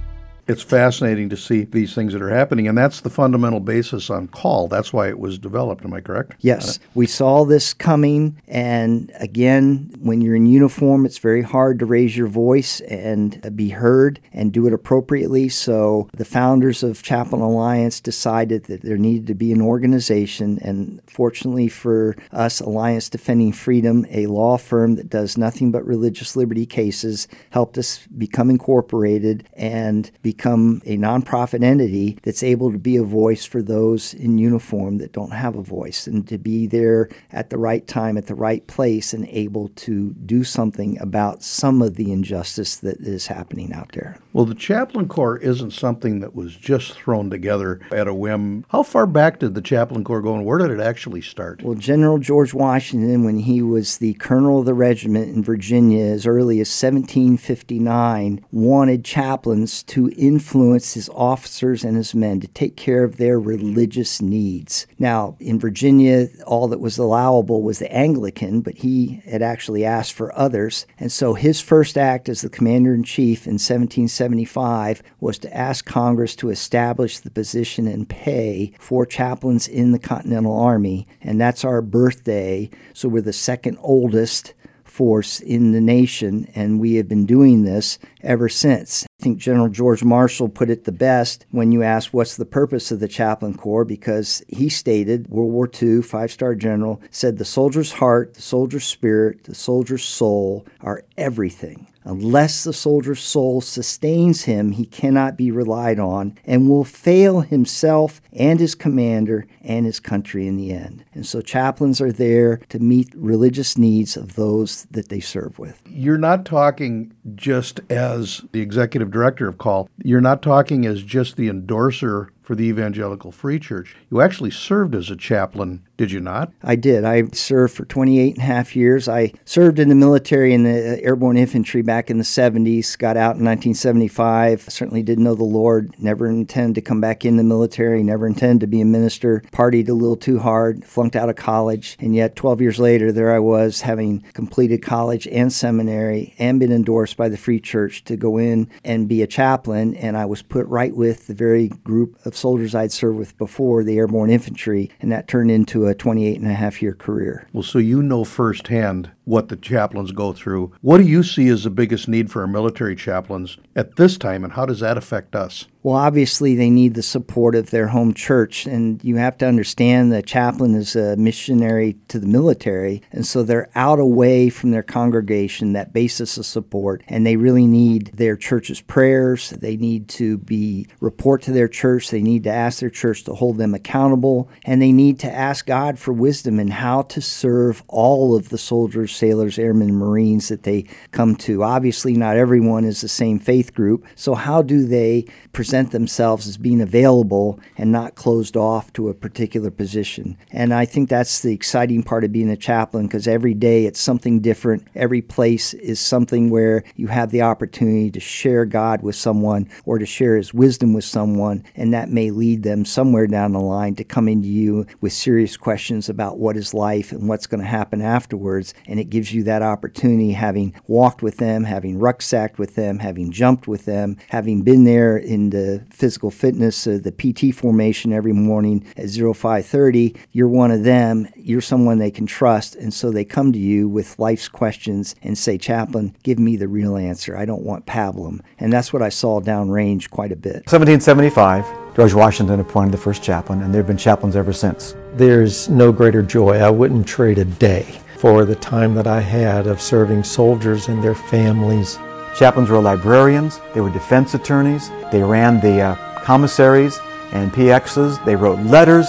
it's 0.47 0.61
fascinating 0.61 1.29
to 1.29 1.37
see 1.37 1.63
these 1.63 1.95
things 1.95 2.13
that 2.13 2.21
are 2.21 2.29
happening, 2.29 2.67
and 2.67 2.77
that's 2.77 3.01
the 3.01 3.09
fundamental 3.09 3.59
basis 3.59 4.09
on 4.09 4.27
call. 4.27 4.67
That's 4.67 4.93
why 4.93 5.09
it 5.09 5.19
was 5.19 5.39
developed. 5.39 5.83
Am 5.83 5.93
I 5.93 6.01
correct? 6.01 6.35
Yes, 6.39 6.79
we 6.93 7.07
saw 7.07 7.45
this 7.45 7.73
coming, 7.73 8.39
and 8.47 9.11
again, 9.15 9.91
when 9.99 10.21
you're 10.21 10.35
in 10.35 10.45
uniform, 10.45 11.05
it's 11.05 11.17
very 11.17 11.41
hard 11.41 11.79
to 11.79 11.85
raise 11.85 12.15
your 12.15 12.27
voice 12.27 12.79
and 12.81 13.55
be 13.55 13.69
heard 13.69 14.19
and 14.31 14.53
do 14.53 14.67
it 14.67 14.73
appropriately. 14.73 15.49
So 15.49 16.09
the 16.15 16.25
founders 16.25 16.83
of 16.83 17.01
Chaplain 17.01 17.41
Alliance 17.41 17.99
decided 17.99 18.65
that 18.65 18.83
there 18.83 18.97
needed 18.97 19.27
to 19.27 19.35
be 19.35 19.51
an 19.51 19.61
organization, 19.61 20.59
and 20.61 21.01
fortunately 21.07 21.69
for 21.69 22.15
us, 22.31 22.59
Alliance 22.59 23.09
Defending 23.09 23.51
Freedom, 23.51 24.05
a 24.11 24.27
law 24.27 24.57
firm 24.57 24.95
that 24.95 25.09
does 25.09 25.37
nothing 25.37 25.71
but 25.71 25.85
religious 25.85 26.35
liberty 26.35 26.67
cases, 26.67 27.27
helped 27.49 27.77
us 27.79 28.05
become 28.07 28.51
incorporated 28.51 29.47
and 29.53 30.11
be 30.21 30.34
become 30.35 30.81
a 30.85 30.97
nonprofit 30.97 31.63
entity 31.63 32.17
that's 32.23 32.43
able 32.43 32.71
to 32.71 32.77
be 32.77 32.97
a 32.97 33.03
voice 33.03 33.45
for 33.45 33.61
those 33.61 34.13
in 34.13 34.37
uniform 34.37 34.97
that 34.97 35.13
don't 35.13 35.31
have 35.31 35.55
a 35.55 35.61
voice 35.61 36.07
and 36.07 36.27
to 36.27 36.37
be 36.37 36.67
there 36.67 37.09
at 37.31 37.49
the 37.49 37.57
right 37.57 37.87
time, 37.87 38.17
at 38.17 38.27
the 38.27 38.35
right 38.35 38.67
place, 38.67 39.13
and 39.13 39.25
able 39.29 39.69
to 39.69 40.13
do 40.25 40.43
something 40.43 40.99
about 40.99 41.41
some 41.41 41.81
of 41.81 41.95
the 41.95 42.11
injustice 42.11 42.77
that 42.77 42.99
is 42.99 43.27
happening 43.27 43.71
out 43.73 43.91
there. 43.93 44.17
Well, 44.33 44.45
the 44.45 44.55
Chaplain 44.55 45.07
Corps 45.07 45.37
isn't 45.37 45.71
something 45.71 46.19
that 46.19 46.35
was 46.35 46.55
just 46.55 46.93
thrown 46.93 47.29
together 47.29 47.79
at 47.91 48.07
a 48.07 48.13
whim. 48.13 48.65
How 48.69 48.83
far 48.83 49.07
back 49.07 49.39
did 49.39 49.55
the 49.55 49.61
Chaplain 49.61 50.03
Corps 50.03 50.21
go 50.21 50.35
and 50.35 50.45
where 50.45 50.57
did 50.57 50.71
it 50.71 50.81
actually 50.81 51.21
start? 51.21 51.63
Well, 51.63 51.75
General 51.75 52.17
George 52.17 52.53
Washington, 52.53 53.23
when 53.23 53.39
he 53.39 53.61
was 53.61 53.97
the 53.97 54.13
colonel 54.15 54.59
of 54.59 54.65
the 54.65 54.73
regiment 54.73 55.33
in 55.33 55.43
Virginia 55.43 56.03
as 56.03 56.27
early 56.27 56.59
as 56.59 56.67
1759, 56.67 58.45
wanted 58.51 59.05
chaplains 59.05 59.83
to 59.83 60.09
influence 60.27 60.93
his 60.93 61.09
officers 61.09 61.83
and 61.83 61.95
his 61.97 62.15
men 62.15 62.39
to 62.39 62.47
take 62.47 62.75
care 62.75 63.03
of 63.03 63.17
their 63.17 63.39
religious 63.39 64.21
needs. 64.21 64.87
Now, 64.97 65.35
in 65.39 65.59
Virginia, 65.59 66.27
all 66.45 66.67
that 66.69 66.79
was 66.79 66.97
allowable 66.97 67.61
was 67.61 67.79
the 67.79 67.91
Anglican, 67.91 68.61
but 68.61 68.77
he 68.77 69.21
had 69.25 69.41
actually 69.41 69.85
asked 69.85 70.13
for 70.13 70.37
others. 70.37 70.85
And 70.99 71.11
so 71.11 71.33
his 71.33 71.61
first 71.61 71.97
act 71.97 72.29
as 72.29 72.41
the 72.41 72.49
commander 72.49 72.93
in 72.93 73.03
chief 73.03 73.45
in 73.45 73.53
1775 73.53 75.01
was 75.19 75.37
to 75.39 75.55
ask 75.55 75.85
Congress 75.85 76.35
to 76.37 76.49
establish 76.49 77.19
the 77.19 77.31
position 77.31 77.87
and 77.87 78.07
pay 78.07 78.73
for 78.79 79.05
chaplains 79.05 79.67
in 79.67 79.91
the 79.91 79.99
Continental 79.99 80.57
Army. 80.57 81.07
And 81.21 81.39
that's 81.39 81.63
our 81.65 81.81
birthday. 81.81 82.69
So 82.93 83.09
we're 83.09 83.21
the 83.21 83.33
second 83.33 83.77
oldest 83.81 84.53
force 84.95 85.41
in 85.41 85.73
the 85.73 85.81
nation, 85.81 86.49
and 86.55 86.79
we 86.79 86.95
have 86.95 87.07
been 87.07 87.25
doing 87.25 87.63
this 87.63 87.99
ever 88.21 88.47
since. 88.47 89.05
Think 89.25 89.39
General 89.39 89.69
George 89.69 90.03
Marshall 90.03 90.49
put 90.49 90.69
it 90.69 90.83
the 90.83 90.91
best 90.91 91.47
when 91.49 91.71
you 91.71 91.81
asked 91.81 92.13
what's 92.13 92.37
the 92.37 92.45
purpose 92.45 92.91
of 92.91 92.99
the 92.99 93.07
Chaplain 93.07 93.55
Corps, 93.55 93.83
because 93.83 94.43
he 94.47 94.69
stated, 94.69 95.27
World 95.29 95.51
War 95.51 95.67
II, 95.81 96.03
five 96.03 96.31
star 96.31 96.53
general, 96.53 97.01
said 97.09 97.39
the 97.39 97.43
soldier's 97.43 97.93
heart, 97.93 98.35
the 98.35 98.43
soldier's 98.43 98.85
spirit, 98.85 99.45
the 99.45 99.55
soldier's 99.55 100.05
soul 100.05 100.63
are 100.79 101.01
everything. 101.17 101.87
Unless 102.05 102.63
the 102.63 102.71
soldier's 102.71 103.21
soul 103.21 103.61
sustains 103.61 104.43
him, 104.43 104.71
he 104.71 104.85
cannot 104.85 105.35
be 105.35 105.49
relied 105.49 105.99
on 105.99 106.37
and 106.45 106.69
will 106.69 106.83
fail 106.83 107.41
himself 107.41 108.21
and 108.31 108.59
his 108.59 108.75
commander 108.75 109.47
and 109.61 109.87
his 109.87 109.99
country 109.99 110.47
in 110.47 110.55
the 110.55 110.71
end. 110.71 111.03
And 111.15 111.25
so 111.25 111.41
chaplains 111.41 111.99
are 111.99 112.11
there 112.11 112.57
to 112.69 112.77
meet 112.77 113.09
religious 113.15 113.75
needs 113.75 114.15
of 114.15 114.35
those 114.35 114.85
that 114.91 115.09
they 115.09 115.19
serve 115.19 115.57
with. 115.57 115.81
You're 115.87 116.19
not 116.19 116.45
talking 116.45 117.11
just 117.33 117.79
as 117.89 118.43
the 118.51 118.61
executive 118.61 119.09
director 119.09 119.47
of 119.47 119.57
Call, 119.57 119.89
you're 120.03 120.21
not 120.21 120.43
talking 120.43 120.85
as 120.85 121.01
just 121.01 121.37
the 121.37 121.49
endorser 121.49 122.29
for 122.45 122.55
the 122.55 122.65
Evangelical 122.65 123.31
Free 123.31 123.59
Church. 123.59 123.95
You 124.11 124.21
actually 124.21 124.51
served 124.51 124.93
as 124.93 125.09
a 125.09 125.15
chaplain, 125.15 125.81
did 125.97 126.11
you 126.11 126.19
not? 126.19 126.51
I 126.63 126.75
did. 126.75 127.03
I 127.03 127.23
served 127.33 127.73
for 127.73 127.85
28 127.85 128.35
and 128.35 128.43
a 128.43 128.45
half 128.45 128.75
years. 128.75 129.07
I 129.07 129.33
served 129.45 129.79
in 129.79 129.89
the 129.89 129.95
military 129.95 130.53
in 130.53 130.63
the 130.63 130.93
uh, 130.93 130.97
airborne 131.01 131.37
infantry 131.37 131.81
back 131.81 132.11
in 132.11 132.17
the 132.17 132.23
70s, 132.23 132.97
got 132.97 133.17
out 133.17 133.37
in 133.37 133.45
1975. 133.45 134.61
Certainly 134.69 135.03
didn't 135.03 135.23
know 135.23 135.35
the 135.35 135.43
Lord, 135.43 135.95
never 135.97 136.27
intended 136.27 136.75
to 136.75 136.81
come 136.81 137.01
back 137.01 137.25
in 137.25 137.37
the 137.37 137.43
military, 137.43 138.03
never 138.03 138.27
intended 138.27 138.59
to 138.61 138.67
be 138.67 138.81
a 138.81 138.85
minister, 138.85 139.41
partied 139.51 139.89
a 139.89 139.93
little 139.93 140.17
too 140.17 140.39
hard, 140.39 140.85
flunked 140.85 141.15
out 141.15 141.29
of 141.29 141.35
college, 141.35 141.97
and 141.99 142.13
yet 142.13 142.35
12 142.35 142.61
years 142.61 142.79
later, 142.79 143.11
there 143.11 143.33
I 143.33 143.39
was 143.39 143.81
having 143.81 144.21
completed 144.33 144.83
college 144.83 145.27
and 145.27 145.51
seminary 145.51 146.35
and 146.37 146.59
been 146.59 146.71
endorsed 146.71 147.17
by 147.17 147.29
the 147.29 147.37
Free 147.37 147.59
Church 147.59 148.03
to 148.03 148.15
go 148.15 148.37
in 148.37 148.69
and 148.83 149.07
be 149.07 149.23
a 149.23 149.27
chaplain, 149.27 149.95
and 149.95 150.15
I 150.15 150.25
was 150.25 150.43
put 150.43 150.67
right 150.67 150.95
with 150.95 151.27
the 151.27 151.33
very 151.33 151.69
group 151.69 152.23
of 152.25 152.34
soldiers 152.35 152.75
I'd 152.75 152.91
served 152.91 153.17
with 153.17 153.37
before, 153.37 153.83
the 153.83 153.97
airborne 153.97 154.29
infantry, 154.29 154.89
and 154.99 155.11
that 155.11 155.27
turned 155.27 155.51
into 155.51 155.87
a 155.87 155.95
28 155.95 156.39
and 156.39 156.49
a 156.49 156.53
half 156.53 156.81
year 156.81 156.93
career. 156.93 157.47
Well, 157.53 157.63
so 157.63 157.79
you 157.79 158.01
know 158.01 158.23
firsthand 158.23 159.11
what 159.25 159.49
the 159.49 159.55
chaplains 159.55 160.11
go 160.11 160.31
through. 160.31 160.71
What 160.81 160.99
do 160.99 161.03
you 161.03 161.23
see 161.23 161.49
as 161.49 161.63
the 161.63 161.69
biggest 161.69 162.07
need 162.07 162.31
for 162.31 162.41
our 162.41 162.47
military 162.47 162.95
chaplains 162.95 163.57
at 163.75 163.97
this 163.97 164.17
time, 164.17 164.43
and 164.43 164.53
how 164.53 164.65
does 164.65 164.79
that 164.79 164.97
affect 164.97 165.35
us? 165.35 165.65
Well, 165.83 165.95
obviously, 165.95 166.55
they 166.55 166.71
need 166.71 166.95
the 166.95 167.03
support 167.03 167.53
of 167.53 167.69
their 167.69 167.89
home 167.89 168.15
church, 168.15 168.65
and 168.65 169.03
you 169.03 169.17
have 169.17 169.37
to 169.37 169.47
understand 169.47 170.11
the 170.11 170.23
chaplain 170.23 170.73
is 170.73 170.95
a 170.95 171.15
missionary 171.15 171.95
to 172.07 172.17
the 172.17 172.25
military, 172.25 173.03
and 173.11 173.23
so 173.23 173.43
they're 173.43 173.69
out 173.75 173.99
away 173.99 174.49
from 174.49 174.71
their 174.71 174.81
congregation, 174.81 175.73
that 175.73 175.93
basis 175.93 176.37
of 176.37 176.45
support, 176.47 177.03
and 177.07 177.23
they 177.23 177.35
really 177.35 177.67
need 177.67 178.07
their 178.15 178.35
church's 178.35 178.81
prayers. 178.81 179.51
They 179.51 179.77
need 179.77 180.07
to 180.09 180.39
be 180.39 180.87
report 181.01 181.43
to 181.43 181.51
their 181.51 181.67
church. 181.67 182.09
They 182.09 182.23
need 182.23 182.45
to 182.45 182.51
ask 182.51 182.79
their 182.79 182.89
church 182.89 183.23
to 183.25 183.35
hold 183.35 183.57
them 183.57 183.75
accountable, 183.75 184.49
and 184.63 184.81
they 184.81 184.91
need 184.91 185.19
to 185.19 185.31
ask 185.31 185.67
God 185.67 185.99
for 185.99 186.13
wisdom 186.13 186.59
in 186.59 186.69
how 186.69 187.03
to 187.03 187.21
serve 187.21 187.83
all 187.87 188.35
of 188.35 188.49
the 188.49 188.57
soldiers 188.57 189.14
sailors, 189.15 189.57
airmen, 189.57 189.95
Marines 189.95 190.49
that 190.49 190.63
they 190.63 190.85
come 191.11 191.35
to. 191.37 191.63
Obviously, 191.63 192.13
not 192.13 192.37
everyone 192.37 192.85
is 192.85 193.01
the 193.01 193.07
same 193.07 193.39
faith 193.39 193.73
group. 193.73 194.05
So, 194.15 194.35
how 194.35 194.61
do 194.61 194.85
they 194.85 195.25
present 195.53 195.91
themselves 195.91 196.47
as 196.47 196.57
being 196.57 196.81
available 196.81 197.59
and 197.77 197.91
not 197.91 198.15
closed 198.15 198.57
off 198.57 198.91
to 198.93 199.09
a 199.09 199.13
particular 199.13 199.71
position? 199.71 200.37
And 200.51 200.73
I 200.73 200.85
think 200.85 201.09
that's 201.09 201.41
the 201.41 201.53
exciting 201.53 202.03
part 202.03 202.23
of 202.23 202.31
being 202.31 202.49
a 202.49 202.57
chaplain 202.57 203.07
because 203.07 203.27
every 203.27 203.53
day 203.53 203.85
it's 203.85 203.99
something 203.99 204.39
different. 204.39 204.87
Every 204.95 205.21
place 205.21 205.73
is 205.73 205.99
something 205.99 206.49
where 206.49 206.83
you 206.95 207.07
have 207.07 207.31
the 207.31 207.41
opportunity 207.41 208.11
to 208.11 208.19
share 208.19 208.65
God 208.65 209.01
with 209.01 209.15
someone 209.15 209.69
or 209.85 209.97
to 209.99 210.05
share 210.05 210.35
His 210.35 210.53
wisdom 210.53 210.93
with 210.93 211.05
someone, 211.05 211.63
and 211.75 211.93
that 211.93 212.09
may 212.09 212.31
lead 212.31 212.63
them 212.63 212.85
somewhere 212.85 213.27
down 213.27 213.53
the 213.53 213.59
line 213.59 213.95
to 213.95 214.03
coming 214.03 214.41
to 214.41 214.47
you 214.47 214.85
with 215.01 215.13
serious 215.13 215.57
questions 215.57 216.09
about 216.09 216.37
what 216.37 216.57
is 216.57 216.73
life 216.73 217.11
and 217.11 217.27
what's 217.27 217.47
going 217.47 217.61
to 217.61 217.67
happen 217.67 218.01
afterwards. 218.01 218.73
And 218.87 218.99
it 218.99 219.04
gives 219.09 219.33
you 219.33 219.43
that 219.43 219.61
opportunity, 219.61 220.31
having 220.31 220.73
walked 220.87 221.21
with 221.21 221.37
them, 221.37 221.63
having 221.63 221.99
rucksacked 221.99 222.57
with 222.59 222.75
them, 222.75 222.99
having 222.99 223.31
jumped 223.31 223.67
with 223.67 223.85
them, 223.85 224.17
having 224.29 224.61
been 224.61 224.83
there 224.83 225.17
in 225.17 225.49
the 225.49 225.85
physical 225.91 226.31
fitness, 226.31 226.87
uh, 226.87 226.99
the 227.01 227.11
PT 227.11 227.53
formation 227.53 228.13
every 228.13 228.33
morning 228.33 228.85
at 228.97 229.09
0530. 229.09 230.15
You're 230.31 230.47
one 230.47 230.71
of 230.71 230.83
them. 230.83 231.27
You're 231.35 231.61
someone 231.61 231.97
they 231.97 232.11
can 232.11 232.25
trust, 232.25 232.75
and 232.75 232.93
so 232.93 233.11
they 233.11 233.25
come 233.25 233.51
to 233.51 233.59
you 233.59 233.87
with 233.87 234.19
life's 234.19 234.47
questions 234.47 235.15
and 235.21 235.37
say, 235.37 235.57
"Chaplain, 235.57 236.15
give 236.23 236.39
me 236.39 236.55
the 236.55 236.67
real 236.67 236.97
answer. 236.97 237.37
I 237.37 237.45
don't 237.45 237.63
want 237.63 237.85
pablum." 237.85 238.39
And 238.59 238.71
that's 238.71 238.91
what 238.91 239.01
I 239.01 239.09
saw 239.09 239.41
downrange 239.41 240.09
quite 240.09 240.31
a 240.31 240.35
bit. 240.35 240.63
1775. 240.67 241.65
George 241.95 242.13
Washington 242.13 242.59
appointed 242.59 242.91
the 242.91 242.97
first 242.97 243.23
chaplain, 243.23 243.61
and 243.61 243.73
there 243.73 243.79
have 243.79 243.87
been 243.87 243.95
chaplains 243.95 244.35
ever 244.35 244.51
since. 244.51 244.95
There's 245.13 245.69
no 245.69 245.93
greater 245.93 246.21
joy. 246.21 246.57
I 246.57 246.69
wouldn't 246.69 247.07
trade 247.07 247.37
a 247.37 247.45
day 247.45 247.85
for 248.25 248.43
the 248.43 248.55
time 248.55 248.95
that 248.95 249.05
I 249.05 249.19
had 249.21 249.67
of 249.67 249.79
serving 249.79 250.23
soldiers 250.23 250.87
and 250.87 251.03
their 251.03 251.13
families. 251.13 251.99
Chaplains 252.35 252.71
were 252.71 252.79
librarians, 252.79 253.61
they 253.75 253.81
were 253.81 253.91
defense 253.91 254.33
attorneys, 254.33 254.89
they 255.11 255.21
ran 255.21 255.59
the 255.59 255.79
uh, 255.79 255.95
commissaries 256.23 256.99
and 257.33 257.53
PXs, 257.53 258.25
they 258.25 258.35
wrote 258.35 258.57
letters, 258.61 259.05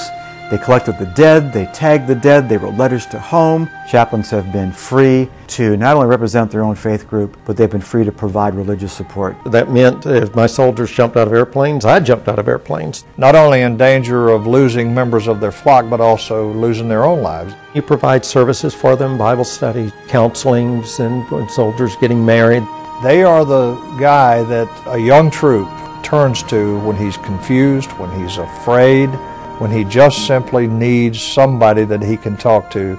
they 0.50 0.58
collected 0.58 0.98
the 0.98 1.06
dead, 1.06 1.52
they 1.52 1.66
tagged 1.66 2.06
the 2.06 2.14
dead, 2.14 2.48
they 2.48 2.56
wrote 2.56 2.74
letters 2.74 3.04
to 3.06 3.18
home. 3.18 3.68
Chaplains 3.88 4.30
have 4.30 4.52
been 4.52 4.70
free 4.70 5.28
to 5.48 5.76
not 5.76 5.96
only 5.96 6.06
represent 6.06 6.50
their 6.50 6.62
own 6.62 6.76
faith 6.76 7.08
group, 7.08 7.36
but 7.44 7.56
they've 7.56 7.70
been 7.70 7.80
free 7.80 8.04
to 8.04 8.12
provide 8.12 8.54
religious 8.54 8.92
support. 8.92 9.36
That 9.46 9.70
meant 9.72 10.06
if 10.06 10.34
my 10.36 10.46
soldiers 10.46 10.90
jumped 10.90 11.16
out 11.16 11.26
of 11.26 11.32
airplanes, 11.32 11.84
I 11.84 11.98
jumped 11.98 12.28
out 12.28 12.38
of 12.38 12.46
airplanes. 12.46 13.04
Not 13.16 13.34
only 13.34 13.62
in 13.62 13.76
danger 13.76 14.28
of 14.28 14.46
losing 14.46 14.94
members 14.94 15.26
of 15.26 15.40
their 15.40 15.52
flock, 15.52 15.90
but 15.90 16.00
also 16.00 16.52
losing 16.52 16.88
their 16.88 17.04
own 17.04 17.22
lives. 17.22 17.52
You 17.74 17.82
provide 17.82 18.24
services 18.24 18.72
for 18.72 18.94
them, 18.94 19.18
Bible 19.18 19.44
study, 19.44 19.90
counselings, 20.06 21.00
and 21.00 21.50
soldiers 21.50 21.96
getting 21.96 22.24
married. 22.24 22.62
They 23.02 23.24
are 23.24 23.44
the 23.44 23.74
guy 23.98 24.42
that 24.44 24.68
a 24.86 24.98
young 24.98 25.30
troop 25.30 25.68
turns 26.02 26.42
to 26.44 26.78
when 26.80 26.96
he's 26.96 27.16
confused, 27.18 27.90
when 27.98 28.10
he's 28.20 28.38
afraid, 28.38 29.10
when 29.58 29.70
he 29.70 29.84
just 29.84 30.26
simply 30.26 30.66
needs 30.66 31.20
somebody 31.20 31.84
that 31.84 32.02
he 32.02 32.16
can 32.16 32.36
talk 32.36 32.70
to. 32.70 32.98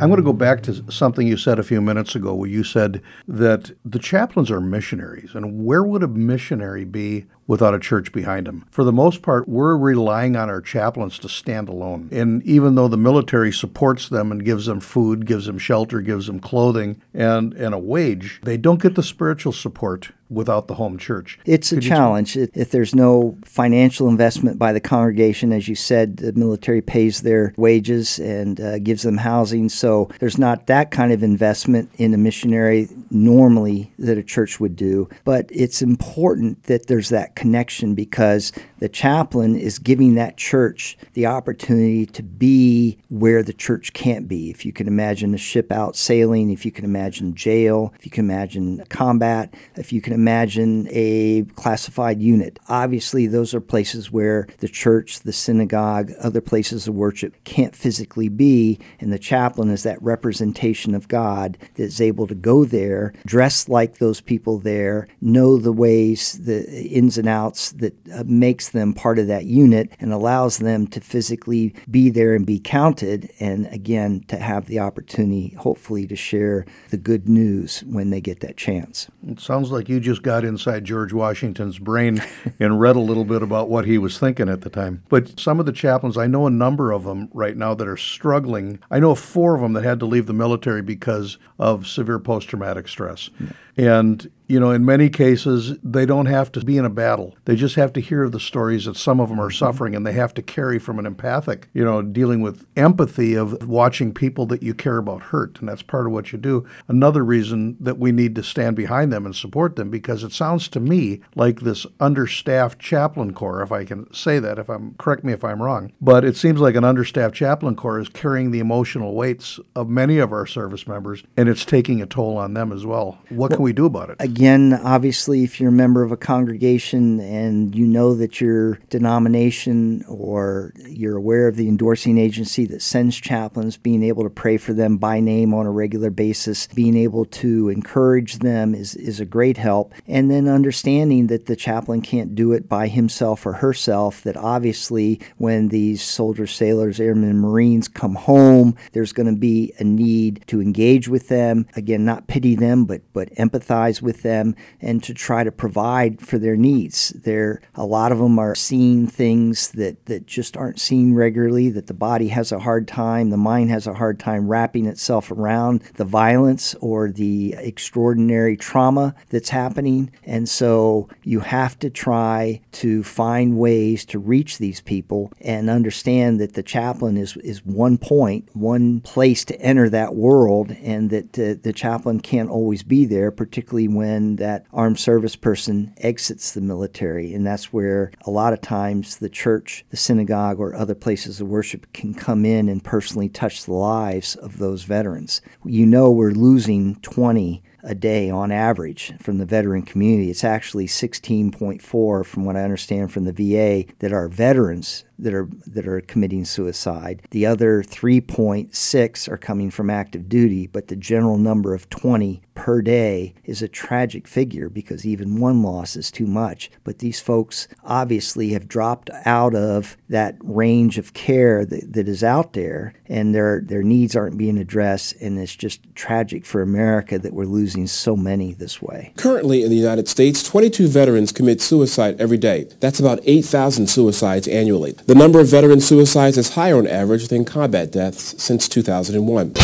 I'm 0.00 0.10
going 0.10 0.18
to 0.18 0.22
go 0.22 0.32
back 0.32 0.62
to 0.62 0.92
something 0.92 1.26
you 1.26 1.36
said 1.36 1.58
a 1.58 1.64
few 1.64 1.80
minutes 1.80 2.14
ago 2.14 2.32
where 2.32 2.48
you 2.48 2.62
said 2.62 3.02
that 3.26 3.72
the 3.84 3.98
chaplains 3.98 4.48
are 4.48 4.60
missionaries. 4.60 5.34
And 5.34 5.64
where 5.64 5.82
would 5.82 6.04
a 6.04 6.08
missionary 6.08 6.84
be 6.84 7.26
without 7.48 7.74
a 7.74 7.80
church 7.80 8.12
behind 8.12 8.46
them? 8.46 8.64
For 8.70 8.84
the 8.84 8.92
most 8.92 9.22
part, 9.22 9.48
we're 9.48 9.76
relying 9.76 10.36
on 10.36 10.48
our 10.48 10.60
chaplains 10.60 11.18
to 11.18 11.28
stand 11.28 11.68
alone. 11.68 12.08
And 12.12 12.40
even 12.44 12.76
though 12.76 12.86
the 12.86 12.96
military 12.96 13.52
supports 13.52 14.08
them 14.08 14.30
and 14.30 14.44
gives 14.44 14.66
them 14.66 14.78
food, 14.78 15.26
gives 15.26 15.46
them 15.46 15.58
shelter, 15.58 16.00
gives 16.00 16.28
them 16.28 16.38
clothing 16.38 17.02
and, 17.12 17.52
and 17.54 17.74
a 17.74 17.78
wage, 17.78 18.40
they 18.44 18.56
don't 18.56 18.80
get 18.80 18.94
the 18.94 19.02
spiritual 19.02 19.52
support 19.52 20.12
without 20.30 20.68
the 20.68 20.74
home 20.74 20.98
church. 20.98 21.38
It's 21.44 21.70
Could 21.70 21.78
a 21.78 21.80
challenge. 21.80 22.36
If 22.36 22.70
there's 22.70 22.94
no 22.94 23.38
financial 23.44 24.08
investment 24.08 24.58
by 24.58 24.72
the 24.72 24.80
congregation, 24.80 25.52
as 25.52 25.68
you 25.68 25.74
said, 25.74 26.18
the 26.18 26.32
military 26.32 26.82
pays 26.82 27.22
their 27.22 27.54
wages 27.56 28.18
and 28.18 28.60
uh, 28.60 28.78
gives 28.78 29.02
them 29.02 29.16
housing. 29.16 29.68
So 29.68 30.10
there's 30.20 30.38
not 30.38 30.66
that 30.66 30.90
kind 30.90 31.12
of 31.12 31.22
investment 31.22 31.90
in 31.96 32.12
a 32.14 32.18
missionary 32.18 32.88
normally 33.10 33.92
that 33.98 34.18
a 34.18 34.22
church 34.22 34.60
would 34.60 34.76
do. 34.76 35.08
But 35.24 35.46
it's 35.50 35.82
important 35.82 36.64
that 36.64 36.86
there's 36.86 37.08
that 37.08 37.34
connection 37.38 37.94
because 37.94 38.50
the 38.80 38.88
chaplain 38.88 39.54
is 39.54 39.78
giving 39.78 40.16
that 40.16 40.36
church 40.36 40.98
the 41.12 41.24
opportunity 41.24 42.04
to 42.04 42.20
be 42.20 42.98
where 43.10 43.44
the 43.44 43.52
church 43.52 43.92
can't 43.92 44.26
be. 44.26 44.50
If 44.50 44.66
you 44.66 44.72
can 44.72 44.88
imagine 44.88 45.32
a 45.34 45.38
ship 45.38 45.70
out 45.70 45.94
sailing, 45.94 46.50
if 46.50 46.66
you 46.66 46.72
can 46.72 46.84
imagine 46.84 47.36
jail, 47.36 47.94
if 47.96 48.04
you 48.04 48.10
can 48.10 48.24
imagine 48.24 48.84
combat, 48.88 49.54
if 49.76 49.92
you 49.92 50.00
can 50.00 50.14
imagine 50.14 50.88
a 50.90 51.44
classified 51.54 52.20
unit. 52.20 52.58
Obviously, 52.68 53.28
those 53.28 53.54
are 53.54 53.60
places 53.60 54.10
where 54.10 54.48
the 54.58 54.68
church, 54.68 55.20
the 55.20 55.32
synagogue, 55.32 56.10
other 56.20 56.40
places 56.40 56.88
of 56.88 56.96
worship 56.96 57.36
can't 57.44 57.76
physically 57.76 58.28
be, 58.28 58.80
and 58.98 59.12
the 59.12 59.18
chaplain 59.18 59.70
is 59.70 59.84
that 59.84 60.02
representation 60.02 60.92
of 60.92 61.06
God 61.06 61.56
that 61.74 61.84
is 61.84 62.00
able 62.00 62.26
to 62.26 62.34
go 62.34 62.64
there, 62.64 63.12
dress 63.24 63.68
like 63.68 63.98
those 63.98 64.20
people 64.20 64.58
there, 64.58 65.06
know 65.20 65.56
the 65.56 65.72
ways, 65.72 66.32
the 66.44 66.68
ins 66.82 67.16
and 67.16 67.27
outs 67.28 67.72
that 67.72 67.94
uh, 68.12 68.24
makes 68.26 68.70
them 68.70 68.92
part 68.94 69.18
of 69.18 69.26
that 69.28 69.44
unit 69.44 69.92
and 70.00 70.12
allows 70.12 70.58
them 70.58 70.86
to 70.88 71.00
physically 71.00 71.74
be 71.90 72.10
there 72.10 72.34
and 72.34 72.46
be 72.46 72.58
counted. 72.58 73.30
And 73.38 73.66
again, 73.66 74.24
to 74.28 74.38
have 74.38 74.66
the 74.66 74.80
opportunity, 74.80 75.54
hopefully, 75.58 76.06
to 76.06 76.16
share 76.16 76.66
the 76.90 76.96
good 76.96 77.28
news 77.28 77.84
when 77.86 78.10
they 78.10 78.20
get 78.20 78.40
that 78.40 78.56
chance. 78.56 79.08
It 79.26 79.40
sounds 79.40 79.70
like 79.70 79.88
you 79.88 80.00
just 80.00 80.22
got 80.22 80.44
inside 80.44 80.84
George 80.84 81.12
Washington's 81.12 81.78
brain 81.78 82.22
and 82.58 82.80
read 82.80 82.96
a 82.96 83.00
little 83.00 83.24
bit 83.24 83.42
about 83.42 83.68
what 83.68 83.84
he 83.84 83.98
was 83.98 84.18
thinking 84.18 84.48
at 84.48 84.62
the 84.62 84.70
time. 84.70 85.02
But 85.08 85.38
some 85.38 85.60
of 85.60 85.66
the 85.66 85.72
chaplains, 85.72 86.16
I 86.16 86.26
know 86.26 86.46
a 86.46 86.50
number 86.50 86.92
of 86.92 87.04
them 87.04 87.28
right 87.32 87.56
now 87.56 87.74
that 87.74 87.86
are 87.86 87.96
struggling. 87.96 88.78
I 88.90 89.00
know 89.00 89.14
four 89.14 89.54
of 89.54 89.60
them 89.60 89.74
that 89.74 89.84
had 89.84 90.00
to 90.00 90.06
leave 90.06 90.26
the 90.26 90.32
military 90.32 90.82
because 90.82 91.38
of 91.58 91.86
severe 91.86 92.18
post 92.18 92.48
traumatic 92.48 92.88
stress. 92.88 93.30
Yeah. 93.38 93.48
And 93.78 94.30
you 94.48 94.58
know, 94.58 94.70
in 94.70 94.82
many 94.82 95.10
cases, 95.10 95.76
they 95.82 96.06
don't 96.06 96.24
have 96.24 96.50
to 96.52 96.64
be 96.64 96.78
in 96.78 96.86
a 96.86 96.90
battle. 96.90 97.36
They 97.44 97.54
just 97.54 97.74
have 97.74 97.92
to 97.92 98.00
hear 98.00 98.30
the 98.30 98.40
stories 98.40 98.86
that 98.86 98.96
some 98.96 99.20
of 99.20 99.28
them 99.28 99.38
are 99.38 99.48
mm-hmm. 99.48 99.58
suffering, 99.58 99.94
and 99.94 100.06
they 100.06 100.14
have 100.14 100.32
to 100.34 100.42
carry 100.42 100.78
from 100.78 100.98
an 100.98 101.04
empathic, 101.04 101.68
you 101.74 101.84
know, 101.84 102.00
dealing 102.00 102.40
with 102.40 102.66
empathy 102.74 103.34
of 103.34 103.68
watching 103.68 104.14
people 104.14 104.46
that 104.46 104.62
you 104.62 104.72
care 104.72 104.96
about 104.96 105.24
hurt. 105.24 105.60
And 105.60 105.68
that's 105.68 105.82
part 105.82 106.06
of 106.06 106.12
what 106.12 106.32
you 106.32 106.38
do. 106.38 106.66
Another 106.88 107.22
reason 107.22 107.76
that 107.78 107.98
we 107.98 108.10
need 108.10 108.34
to 108.36 108.42
stand 108.42 108.74
behind 108.74 109.12
them 109.12 109.26
and 109.26 109.36
support 109.36 109.76
them, 109.76 109.90
because 109.90 110.24
it 110.24 110.32
sounds 110.32 110.68
to 110.68 110.80
me 110.80 111.20
like 111.36 111.60
this 111.60 111.86
understaffed 112.00 112.78
chaplain 112.78 113.34
corps, 113.34 113.60
if 113.60 113.70
I 113.70 113.84
can 113.84 114.10
say 114.14 114.38
that, 114.38 114.58
if 114.58 114.70
I'm 114.70 114.94
correct 114.94 115.24
me 115.24 115.34
if 115.34 115.44
I'm 115.44 115.62
wrong, 115.62 115.92
but 116.00 116.24
it 116.24 116.36
seems 116.38 116.58
like 116.58 116.74
an 116.74 116.84
understaffed 116.84 117.34
chaplain 117.34 117.76
corps 117.76 118.00
is 118.00 118.08
carrying 118.08 118.50
the 118.50 118.60
emotional 118.60 119.14
weights 119.14 119.60
of 119.76 119.90
many 119.90 120.16
of 120.16 120.32
our 120.32 120.46
service 120.46 120.86
members, 120.86 121.22
and 121.36 121.50
it's 121.50 121.66
taking 121.66 122.00
a 122.00 122.06
toll 122.06 122.38
on 122.38 122.54
them 122.54 122.72
as 122.72 122.86
well. 122.86 123.18
What 123.28 123.50
can 123.50 123.62
we 123.62 123.67
do 123.72 123.86
about 123.86 124.10
it? 124.10 124.16
Again, 124.20 124.78
obviously, 124.84 125.44
if 125.44 125.60
you're 125.60 125.70
a 125.70 125.72
member 125.72 126.02
of 126.02 126.12
a 126.12 126.16
congregation 126.16 127.20
and 127.20 127.74
you 127.74 127.86
know 127.86 128.14
that 128.14 128.40
your 128.40 128.74
denomination 128.90 130.04
or 130.08 130.72
you're 130.86 131.16
aware 131.16 131.48
of 131.48 131.56
the 131.56 131.68
endorsing 131.68 132.18
agency 132.18 132.66
that 132.66 132.82
sends 132.82 133.16
chaplains, 133.16 133.76
being 133.76 134.02
able 134.02 134.22
to 134.22 134.30
pray 134.30 134.56
for 134.56 134.72
them 134.72 134.96
by 134.96 135.20
name 135.20 135.54
on 135.54 135.66
a 135.66 135.70
regular 135.70 136.10
basis, 136.10 136.66
being 136.68 136.96
able 136.96 137.24
to 137.24 137.68
encourage 137.68 138.38
them 138.38 138.74
is, 138.74 138.94
is 138.94 139.20
a 139.20 139.24
great 139.24 139.56
help. 139.56 139.92
And 140.06 140.30
then 140.30 140.48
understanding 140.48 141.28
that 141.28 141.46
the 141.46 141.56
chaplain 141.56 142.02
can't 142.02 142.34
do 142.34 142.52
it 142.52 142.68
by 142.68 142.88
himself 142.88 143.44
or 143.46 143.54
herself, 143.54 144.22
that 144.22 144.36
obviously 144.36 145.20
when 145.36 145.68
these 145.68 146.02
soldiers, 146.02 146.54
sailors, 146.54 147.00
airmen, 147.00 147.38
Marines 147.40 147.88
come 147.88 148.14
home, 148.14 148.76
there's 148.92 149.12
going 149.12 149.32
to 149.32 149.38
be 149.38 149.72
a 149.78 149.84
need 149.84 150.44
to 150.46 150.60
engage 150.60 151.08
with 151.08 151.28
them. 151.28 151.66
Again, 151.74 152.04
not 152.04 152.26
pity 152.26 152.54
them, 152.54 152.84
but, 152.84 153.02
but 153.12 153.30
empathize 153.58 154.02
with 154.02 154.22
them 154.22 154.54
and 154.80 155.02
to 155.02 155.14
try 155.14 155.44
to 155.44 155.52
provide 155.52 156.20
for 156.20 156.38
their 156.38 156.56
needs. 156.56 157.10
There, 157.10 157.60
a 157.74 157.84
lot 157.84 158.12
of 158.12 158.18
them 158.18 158.38
are 158.38 158.54
seeing 158.54 159.06
things 159.06 159.70
that, 159.72 160.06
that 160.06 160.26
just 160.26 160.56
aren't 160.56 160.80
seen 160.80 161.14
regularly, 161.14 161.70
that 161.70 161.86
the 161.86 161.94
body 161.94 162.28
has 162.28 162.52
a 162.52 162.58
hard 162.58 162.88
time, 162.88 163.30
the 163.30 163.36
mind 163.36 163.70
has 163.70 163.86
a 163.86 163.94
hard 163.94 164.18
time 164.18 164.48
wrapping 164.48 164.86
itself 164.86 165.30
around 165.30 165.82
the 165.94 166.04
violence 166.04 166.74
or 166.80 167.10
the 167.10 167.54
extraordinary 167.58 168.56
trauma 168.56 169.14
that's 169.30 169.50
happening. 169.50 170.10
And 170.24 170.48
so 170.48 171.08
you 171.22 171.40
have 171.40 171.78
to 171.80 171.90
try 171.90 172.60
to 172.72 173.02
find 173.02 173.58
ways 173.58 174.04
to 174.06 174.18
reach 174.18 174.58
these 174.58 174.80
people 174.80 175.32
and 175.40 175.70
understand 175.70 176.40
that 176.40 176.54
the 176.54 176.62
chaplain 176.62 177.16
is, 177.16 177.36
is 177.38 177.64
one 177.64 177.98
point, 177.98 178.48
one 178.54 179.00
place 179.00 179.44
to 179.46 179.60
enter 179.60 179.88
that 179.88 180.14
world, 180.14 180.70
and 180.82 181.10
that 181.10 181.38
uh, 181.38 181.60
the 181.62 181.72
chaplain 181.72 182.20
can't 182.20 182.50
always 182.50 182.82
be 182.82 183.04
there, 183.04 183.30
particularly 183.48 183.88
when 183.88 184.36
that 184.36 184.66
armed 184.72 185.00
service 185.00 185.36
person 185.36 185.94
exits 185.98 186.52
the 186.52 186.60
military. 186.60 187.32
And 187.32 187.46
that's 187.46 187.72
where 187.72 188.12
a 188.26 188.30
lot 188.30 188.52
of 188.52 188.60
times 188.60 189.16
the 189.16 189.30
church, 189.30 189.84
the 189.90 189.96
synagogue, 189.96 190.60
or 190.60 190.74
other 190.74 190.94
places 190.94 191.40
of 191.40 191.48
worship 191.48 191.90
can 191.92 192.12
come 192.12 192.44
in 192.44 192.68
and 192.68 192.84
personally 192.84 193.28
touch 193.28 193.64
the 193.64 193.72
lives 193.72 194.36
of 194.36 194.58
those 194.58 194.82
veterans. 194.82 195.40
You 195.64 195.86
know, 195.86 196.10
we're 196.10 196.32
losing 196.32 196.96
20 196.96 197.62
a 197.82 197.94
day 197.94 198.28
on 198.28 198.52
average 198.52 199.14
from 199.20 199.38
the 199.38 199.46
veteran 199.46 199.82
community. 199.82 200.30
It's 200.30 200.44
actually 200.44 200.86
16.4 200.86 202.26
from 202.26 202.44
what 202.44 202.56
I 202.56 202.62
understand 202.62 203.12
from 203.12 203.24
the 203.24 203.32
VA 203.32 203.90
that 204.00 204.12
are 204.12 204.28
veterans 204.28 205.04
that 205.18 205.34
are 205.34 205.48
that 205.66 205.86
are 205.86 206.00
committing 206.00 206.44
suicide. 206.44 207.22
The 207.30 207.46
other 207.46 207.82
3.6 207.82 209.28
are 209.28 209.36
coming 209.36 209.70
from 209.70 209.90
active 209.90 210.28
duty, 210.28 210.66
but 210.66 210.88
the 210.88 210.96
general 210.96 211.38
number 211.38 211.74
of 211.74 211.88
20 211.90 212.42
per 212.54 212.82
day 212.82 213.34
is 213.44 213.62
a 213.62 213.68
tragic 213.68 214.26
figure 214.26 214.68
because 214.68 215.06
even 215.06 215.40
one 215.40 215.62
loss 215.62 215.94
is 215.94 216.10
too 216.10 216.26
much. 216.26 216.70
But 216.82 216.98
these 216.98 217.20
folks 217.20 217.68
obviously 217.84 218.50
have 218.50 218.66
dropped 218.68 219.10
out 219.24 219.54
of 219.54 219.96
that 220.08 220.36
range 220.42 220.98
of 220.98 221.14
care 221.14 221.64
that, 221.64 221.92
that 221.92 222.08
is 222.08 222.24
out 222.24 222.54
there, 222.54 222.94
and 223.06 223.34
their 223.34 223.60
their 223.64 223.82
needs 223.82 224.16
aren't 224.16 224.38
being 224.38 224.58
addressed, 224.58 225.14
and 225.20 225.38
it's 225.38 225.54
just 225.54 225.80
tragic 225.94 226.44
for 226.44 226.60
America 226.60 227.18
that 227.18 227.32
we're 227.32 227.44
losing 227.44 227.86
so 227.86 228.16
many 228.16 228.52
this 228.54 228.82
way. 228.82 229.12
Currently 229.16 229.62
in 229.62 229.70
the 229.70 229.76
United 229.76 230.08
States, 230.08 230.42
22 230.42 230.88
veterans 230.88 231.32
commit 231.32 231.60
suicide 231.60 232.20
every 232.20 232.38
day. 232.38 232.68
That's 232.80 233.00
about 233.00 233.20
8,000 233.24 233.86
suicides 233.86 234.48
annually. 234.48 234.96
The 235.08 235.14
number 235.14 235.40
of 235.40 235.48
veteran 235.48 235.80
suicides 235.80 236.36
is 236.36 236.52
higher 236.52 236.76
on 236.76 236.86
average 236.86 237.28
than 237.28 237.46
combat 237.46 237.90
deaths 237.90 238.34
since 238.36 238.68
2001. 238.68 239.54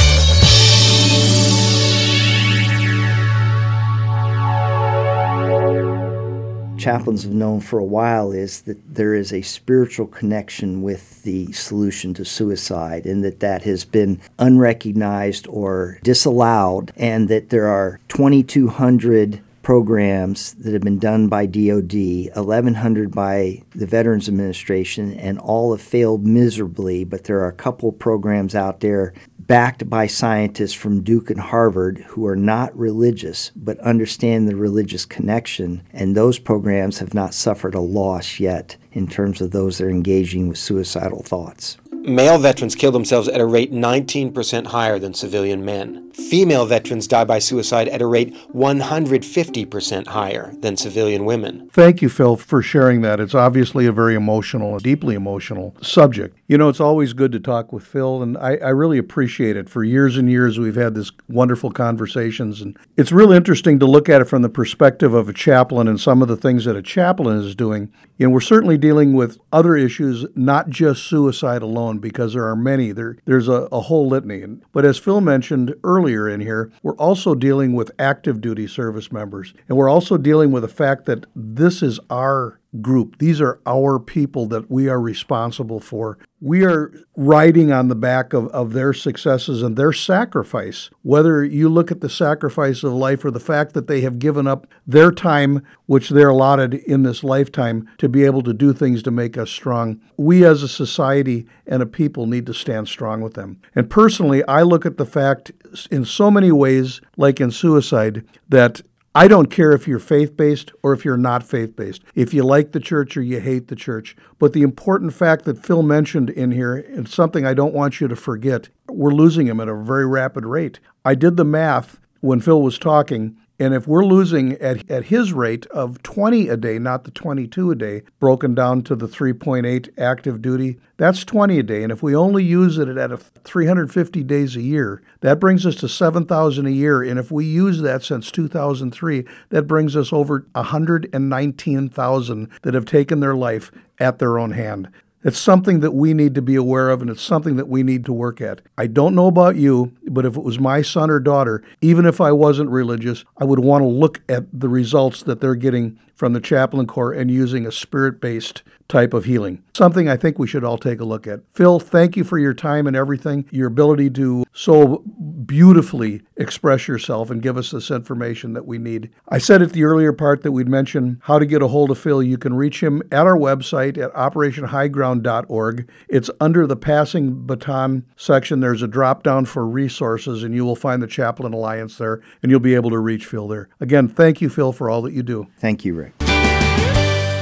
chaplains 6.78 7.22
have 7.22 7.32
known 7.32 7.60
for 7.60 7.78
a 7.78 7.84
while 7.84 8.30
is 8.30 8.62
that 8.62 8.94
there 8.94 9.14
is 9.14 9.32
a 9.32 9.40
spiritual 9.40 10.06
connection 10.06 10.82
with 10.82 11.22
the 11.22 11.50
solution 11.52 12.12
to 12.12 12.22
suicide 12.26 13.06
and 13.06 13.24
that 13.24 13.40
that 13.40 13.62
has 13.62 13.86
been 13.86 14.20
unrecognized 14.38 15.46
or 15.48 15.98
disallowed 16.02 16.92
and 16.94 17.30
that 17.30 17.48
there 17.48 17.66
are 17.66 17.98
2200 18.08 19.40
programs 19.64 20.54
that 20.54 20.72
have 20.72 20.82
been 20.82 20.98
done 21.00 21.26
by 21.26 21.46
DoD, 21.46 22.30
1,100 22.34 23.10
by 23.10 23.62
the 23.74 23.86
Veterans 23.86 24.28
Administration, 24.28 25.14
and 25.14 25.38
all 25.40 25.72
have 25.72 25.82
failed 25.82 26.24
miserably. 26.24 27.02
But 27.02 27.24
there 27.24 27.40
are 27.40 27.48
a 27.48 27.52
couple 27.52 27.90
programs 27.90 28.54
out 28.54 28.80
there 28.80 29.14
backed 29.38 29.88
by 29.90 30.06
scientists 30.06 30.72
from 30.72 31.02
Duke 31.02 31.30
and 31.30 31.40
Harvard 31.40 31.98
who 32.08 32.26
are 32.26 32.36
not 32.36 32.76
religious 32.78 33.50
but 33.56 33.78
understand 33.80 34.48
the 34.48 34.56
religious 34.56 35.04
connection, 35.04 35.82
and 35.92 36.14
those 36.14 36.38
programs 36.38 36.98
have 36.98 37.14
not 37.14 37.34
suffered 37.34 37.74
a 37.74 37.80
loss 37.80 38.38
yet 38.38 38.76
in 38.92 39.08
terms 39.08 39.40
of 39.40 39.50
those 39.50 39.78
that 39.78 39.86
are 39.86 39.90
engaging 39.90 40.48
with 40.48 40.58
suicidal 40.58 41.22
thoughts. 41.22 41.76
Male 42.06 42.36
veterans 42.36 42.74
kill 42.74 42.92
themselves 42.92 43.28
at 43.28 43.40
a 43.40 43.46
rate 43.46 43.72
19% 43.72 44.66
higher 44.66 44.98
than 44.98 45.14
civilian 45.14 45.64
men. 45.64 46.12
Female 46.12 46.66
veterans 46.66 47.06
die 47.06 47.24
by 47.24 47.38
suicide 47.38 47.88
at 47.88 48.02
a 48.02 48.06
rate 48.06 48.34
150% 48.52 50.08
higher 50.08 50.52
than 50.58 50.76
civilian 50.76 51.24
women. 51.24 51.70
Thank 51.72 52.02
you, 52.02 52.10
Phil, 52.10 52.36
for 52.36 52.60
sharing 52.60 53.00
that. 53.00 53.20
It's 53.20 53.34
obviously 53.34 53.86
a 53.86 53.92
very 53.92 54.14
emotional, 54.14 54.78
deeply 54.78 55.14
emotional 55.14 55.74
subject. 55.80 56.36
You 56.46 56.58
know, 56.58 56.68
it's 56.68 56.78
always 56.78 57.14
good 57.14 57.32
to 57.32 57.40
talk 57.40 57.72
with 57.72 57.86
Phil, 57.86 58.22
and 58.22 58.36
I, 58.36 58.56
I 58.56 58.68
really 58.68 58.98
appreciate 58.98 59.56
it. 59.56 59.70
For 59.70 59.82
years 59.82 60.18
and 60.18 60.30
years, 60.30 60.58
we've 60.58 60.76
had 60.76 60.94
this 60.94 61.10
wonderful 61.28 61.70
conversations, 61.70 62.60
and 62.60 62.76
it's 62.98 63.12
really 63.12 63.36
interesting 63.36 63.78
to 63.78 63.86
look 63.86 64.10
at 64.10 64.20
it 64.20 64.26
from 64.26 64.42
the 64.42 64.50
perspective 64.50 65.14
of 65.14 65.28
a 65.28 65.32
chaplain 65.32 65.88
and 65.88 65.98
some 65.98 66.20
of 66.20 66.28
the 66.28 66.36
things 66.36 66.66
that 66.66 66.76
a 66.76 66.82
chaplain 66.82 67.38
is 67.38 67.54
doing. 67.54 67.90
And 68.20 68.32
we're 68.32 68.40
certainly 68.40 68.78
dealing 68.78 69.14
with 69.14 69.38
other 69.52 69.74
issues, 69.74 70.26
not 70.36 70.68
just 70.68 71.02
suicide 71.04 71.62
alone, 71.62 71.93
because 71.98 72.34
there 72.34 72.46
are 72.46 72.56
many. 72.56 72.92
There, 72.92 73.16
there's 73.24 73.48
a, 73.48 73.68
a 73.72 73.80
whole 73.80 74.08
litany. 74.08 74.44
But 74.72 74.84
as 74.84 74.98
Phil 74.98 75.20
mentioned 75.20 75.74
earlier 75.84 76.28
in 76.28 76.40
here, 76.40 76.72
we're 76.82 76.96
also 76.96 77.34
dealing 77.34 77.74
with 77.74 77.90
active 77.98 78.40
duty 78.40 78.66
service 78.66 79.12
members, 79.12 79.54
and 79.68 79.76
we're 79.76 79.88
also 79.88 80.16
dealing 80.16 80.50
with 80.52 80.62
the 80.62 80.68
fact 80.68 81.06
that 81.06 81.26
this 81.34 81.82
is 81.82 82.00
our 82.10 82.60
group. 82.80 83.18
These 83.18 83.40
are 83.40 83.60
our 83.66 83.98
people 83.98 84.46
that 84.46 84.70
we 84.70 84.88
are 84.88 85.00
responsible 85.00 85.80
for. 85.80 86.18
We 86.40 86.64
are 86.64 86.92
riding 87.16 87.72
on 87.72 87.88
the 87.88 87.94
back 87.94 88.32
of, 88.32 88.48
of 88.48 88.72
their 88.72 88.92
successes 88.92 89.62
and 89.62 89.76
their 89.76 89.92
sacrifice. 89.92 90.90
Whether 91.02 91.44
you 91.44 91.68
look 91.68 91.90
at 91.90 92.00
the 92.00 92.10
sacrifice 92.10 92.82
of 92.82 92.92
life 92.92 93.24
or 93.24 93.30
the 93.30 93.40
fact 93.40 93.72
that 93.74 93.86
they 93.86 94.02
have 94.02 94.18
given 94.18 94.46
up 94.46 94.66
their 94.86 95.10
time, 95.10 95.62
which 95.86 96.10
they're 96.10 96.30
allotted 96.30 96.74
in 96.74 97.02
this 97.02 97.24
lifetime, 97.24 97.88
to 97.98 98.08
be 98.08 98.24
able 98.24 98.42
to 98.42 98.52
do 98.52 98.72
things 98.72 99.02
to 99.04 99.10
make 99.10 99.38
us 99.38 99.50
strong, 99.50 100.00
we 100.16 100.44
as 100.44 100.62
a 100.62 100.68
society 100.68 101.46
and 101.66 101.82
a 101.82 101.86
people 101.86 102.26
need 102.26 102.46
to 102.46 102.54
stand 102.54 102.88
strong 102.88 103.20
with 103.20 103.34
them. 103.34 103.60
And 103.74 103.88
personally, 103.88 104.44
I 104.46 104.62
look 104.62 104.84
at 104.84 104.98
the 104.98 105.06
fact 105.06 105.52
in 105.90 106.04
so 106.04 106.30
many 106.30 106.52
ways, 106.52 107.00
like 107.16 107.40
in 107.40 107.50
suicide, 107.50 108.24
that 108.48 108.82
I 109.16 109.28
don't 109.28 109.46
care 109.46 109.70
if 109.70 109.86
you're 109.86 110.00
faith 110.00 110.36
based 110.36 110.72
or 110.82 110.92
if 110.92 111.04
you're 111.04 111.16
not 111.16 111.44
faith 111.44 111.76
based, 111.76 112.02
if 112.16 112.34
you 112.34 112.42
like 112.42 112.72
the 112.72 112.80
church 112.80 113.16
or 113.16 113.22
you 113.22 113.38
hate 113.38 113.68
the 113.68 113.76
church. 113.76 114.16
But 114.40 114.52
the 114.52 114.62
important 114.62 115.14
fact 115.14 115.44
that 115.44 115.64
Phil 115.64 115.84
mentioned 115.84 116.30
in 116.30 116.50
here, 116.50 116.74
and 116.74 117.08
something 117.08 117.46
I 117.46 117.54
don't 117.54 117.74
want 117.74 118.00
you 118.00 118.08
to 118.08 118.16
forget, 118.16 118.70
we're 118.88 119.12
losing 119.12 119.46
him 119.46 119.60
at 119.60 119.68
a 119.68 119.74
very 119.76 120.04
rapid 120.04 120.44
rate. 120.44 120.80
I 121.04 121.14
did 121.14 121.36
the 121.36 121.44
math 121.44 122.00
when 122.22 122.40
Phil 122.40 122.60
was 122.60 122.76
talking. 122.76 123.36
And 123.58 123.72
if 123.72 123.86
we're 123.86 124.04
losing 124.04 124.54
at, 124.54 124.90
at 124.90 125.04
his 125.04 125.32
rate 125.32 125.64
of 125.66 126.02
20 126.02 126.48
a 126.48 126.56
day, 126.56 126.80
not 126.80 127.04
the 127.04 127.12
22 127.12 127.70
a 127.70 127.76
day, 127.76 128.02
broken 128.18 128.52
down 128.54 128.82
to 128.82 128.96
the 128.96 129.06
3.8 129.06 129.96
active 129.96 130.42
duty, 130.42 130.80
that's 130.96 131.24
20 131.24 131.60
a 131.60 131.62
day. 131.62 131.84
And 131.84 131.92
if 131.92 132.02
we 132.02 132.16
only 132.16 132.42
use 132.42 132.78
it 132.78 132.88
at 132.88 133.12
a 133.12 133.16
350 133.16 134.24
days 134.24 134.56
a 134.56 134.62
year, 134.62 135.02
that 135.20 135.38
brings 135.38 135.64
us 135.64 135.76
to 135.76 135.88
7,000 135.88 136.66
a 136.66 136.70
year. 136.70 137.02
And 137.02 137.16
if 137.18 137.30
we 137.30 137.44
use 137.44 137.80
that 137.82 138.02
since 138.02 138.32
2003, 138.32 139.24
that 139.50 139.68
brings 139.68 139.94
us 139.94 140.12
over 140.12 140.46
119,000 140.52 142.48
that 142.62 142.74
have 142.74 142.86
taken 142.86 143.20
their 143.20 143.36
life 143.36 143.70
at 144.00 144.18
their 144.18 144.36
own 144.36 144.50
hand. 144.52 144.88
It's 145.24 145.38
something 145.38 145.80
that 145.80 145.92
we 145.92 146.12
need 146.12 146.34
to 146.34 146.42
be 146.42 146.54
aware 146.54 146.90
of 146.90 147.00
and 147.00 147.10
it's 147.10 147.22
something 147.22 147.56
that 147.56 147.68
we 147.68 147.82
need 147.82 148.04
to 148.04 148.12
work 148.12 148.42
at. 148.42 148.60
I 148.76 148.86
don't 148.86 149.14
know 149.14 149.26
about 149.26 149.56
you, 149.56 149.96
but 150.06 150.26
if 150.26 150.36
it 150.36 150.42
was 150.42 150.58
my 150.58 150.82
son 150.82 151.10
or 151.10 151.18
daughter, 151.18 151.64
even 151.80 152.04
if 152.04 152.20
I 152.20 152.30
wasn't 152.30 152.68
religious, 152.68 153.24
I 153.38 153.44
would 153.44 153.60
want 153.60 153.82
to 153.82 153.88
look 153.88 154.20
at 154.28 154.44
the 154.52 154.68
results 154.68 155.22
that 155.22 155.40
they're 155.40 155.54
getting 155.54 155.98
from 156.14 156.34
the 156.34 156.40
chaplain 156.40 156.86
corps 156.86 157.12
and 157.12 157.30
using 157.30 157.66
a 157.66 157.72
spirit 157.72 158.20
based 158.20 158.62
type 158.94 159.12
of 159.12 159.24
healing. 159.24 159.60
Something 159.76 160.08
I 160.08 160.16
think 160.16 160.38
we 160.38 160.46
should 160.46 160.62
all 160.62 160.78
take 160.78 161.00
a 161.00 161.04
look 161.04 161.26
at. 161.26 161.40
Phil, 161.52 161.80
thank 161.80 162.16
you 162.16 162.22
for 162.22 162.38
your 162.38 162.54
time 162.54 162.86
and 162.86 162.94
everything, 162.94 163.44
your 163.50 163.66
ability 163.66 164.08
to 164.10 164.44
so 164.52 164.98
beautifully 165.44 166.22
express 166.36 166.86
yourself 166.86 167.28
and 167.28 167.42
give 167.42 167.56
us 167.56 167.72
this 167.72 167.90
information 167.90 168.52
that 168.52 168.66
we 168.66 168.78
need. 168.78 169.10
I 169.28 169.38
said 169.38 169.62
at 169.62 169.72
the 169.72 169.82
earlier 169.82 170.12
part 170.12 170.44
that 170.44 170.52
we'd 170.52 170.68
mention 170.68 171.20
how 171.24 171.40
to 171.40 171.44
get 171.44 171.60
a 171.60 171.66
hold 171.66 171.90
of 171.90 171.98
Phil. 171.98 172.22
You 172.22 172.38
can 172.38 172.54
reach 172.54 172.84
him 172.84 173.02
at 173.10 173.26
our 173.26 173.36
website 173.36 173.98
at 173.98 174.14
operationhighground.org. 174.14 175.90
It's 176.08 176.30
under 176.40 176.64
the 176.64 176.76
passing 176.76 177.46
baton 177.46 178.04
section. 178.14 178.60
There's 178.60 178.82
a 178.82 178.86
drop 178.86 179.24
down 179.24 179.46
for 179.46 179.66
resources, 179.66 180.44
and 180.44 180.54
you 180.54 180.64
will 180.64 180.76
find 180.76 181.02
the 181.02 181.08
Chaplain 181.08 181.52
Alliance 181.52 181.98
there, 181.98 182.22
and 182.44 182.52
you'll 182.52 182.60
be 182.60 182.76
able 182.76 182.90
to 182.90 182.98
reach 182.98 183.26
Phil 183.26 183.48
there. 183.48 183.68
Again, 183.80 184.06
thank 184.06 184.40
you, 184.40 184.48
Phil, 184.48 184.70
for 184.70 184.88
all 184.88 185.02
that 185.02 185.14
you 185.14 185.24
do. 185.24 185.48
Thank 185.58 185.84
you, 185.84 185.94
Rick. 185.94 186.23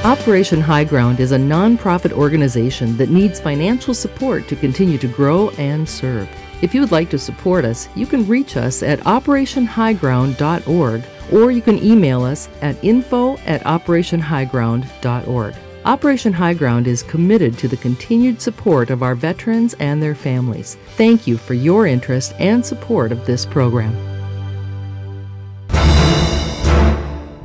Operation 0.03 0.59
High 0.59 0.83
Ground 0.83 1.21
is 1.21 1.31
a 1.31 1.37
nonprofit 1.37 2.11
organization 2.11 2.97
that 2.97 3.09
needs 3.09 3.39
financial 3.39 3.93
support 3.93 4.49
to 4.49 4.55
continue 4.57 4.97
to 4.97 5.07
grow 5.07 5.49
and 5.51 5.87
serve. 5.87 6.27
If 6.61 6.75
you 6.75 6.81
would 6.81 6.91
like 6.91 7.09
to 7.11 7.17
support 7.17 7.63
us, 7.63 7.87
you 7.95 8.05
can 8.05 8.27
reach 8.27 8.57
us 8.57 8.83
at 8.83 8.99
operationhighground.org 8.99 11.03
or 11.31 11.51
you 11.51 11.61
can 11.61 11.81
email 11.81 12.23
us 12.23 12.49
at 12.61 12.83
info 12.83 13.37
at 13.45 13.61
operationhighground.org. 13.61 15.55
Operation 15.85 16.33
High 16.33 16.53
Ground 16.53 16.85
is 16.85 17.03
committed 17.03 17.57
to 17.59 17.69
the 17.69 17.77
continued 17.77 18.41
support 18.41 18.89
of 18.89 19.03
our 19.03 19.15
veterans 19.15 19.73
and 19.75 20.03
their 20.03 20.15
families. 20.15 20.75
Thank 20.97 21.27
you 21.27 21.37
for 21.37 21.53
your 21.53 21.87
interest 21.87 22.33
and 22.39 22.65
support 22.65 23.13
of 23.13 23.25
this 23.25 23.45
program. 23.45 24.12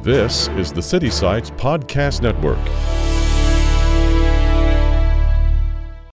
This 0.08 0.48
is 0.56 0.72
the 0.72 0.80
City 0.80 1.10
Sites 1.10 1.50
Podcast 1.50 2.22
Network. 2.22 2.56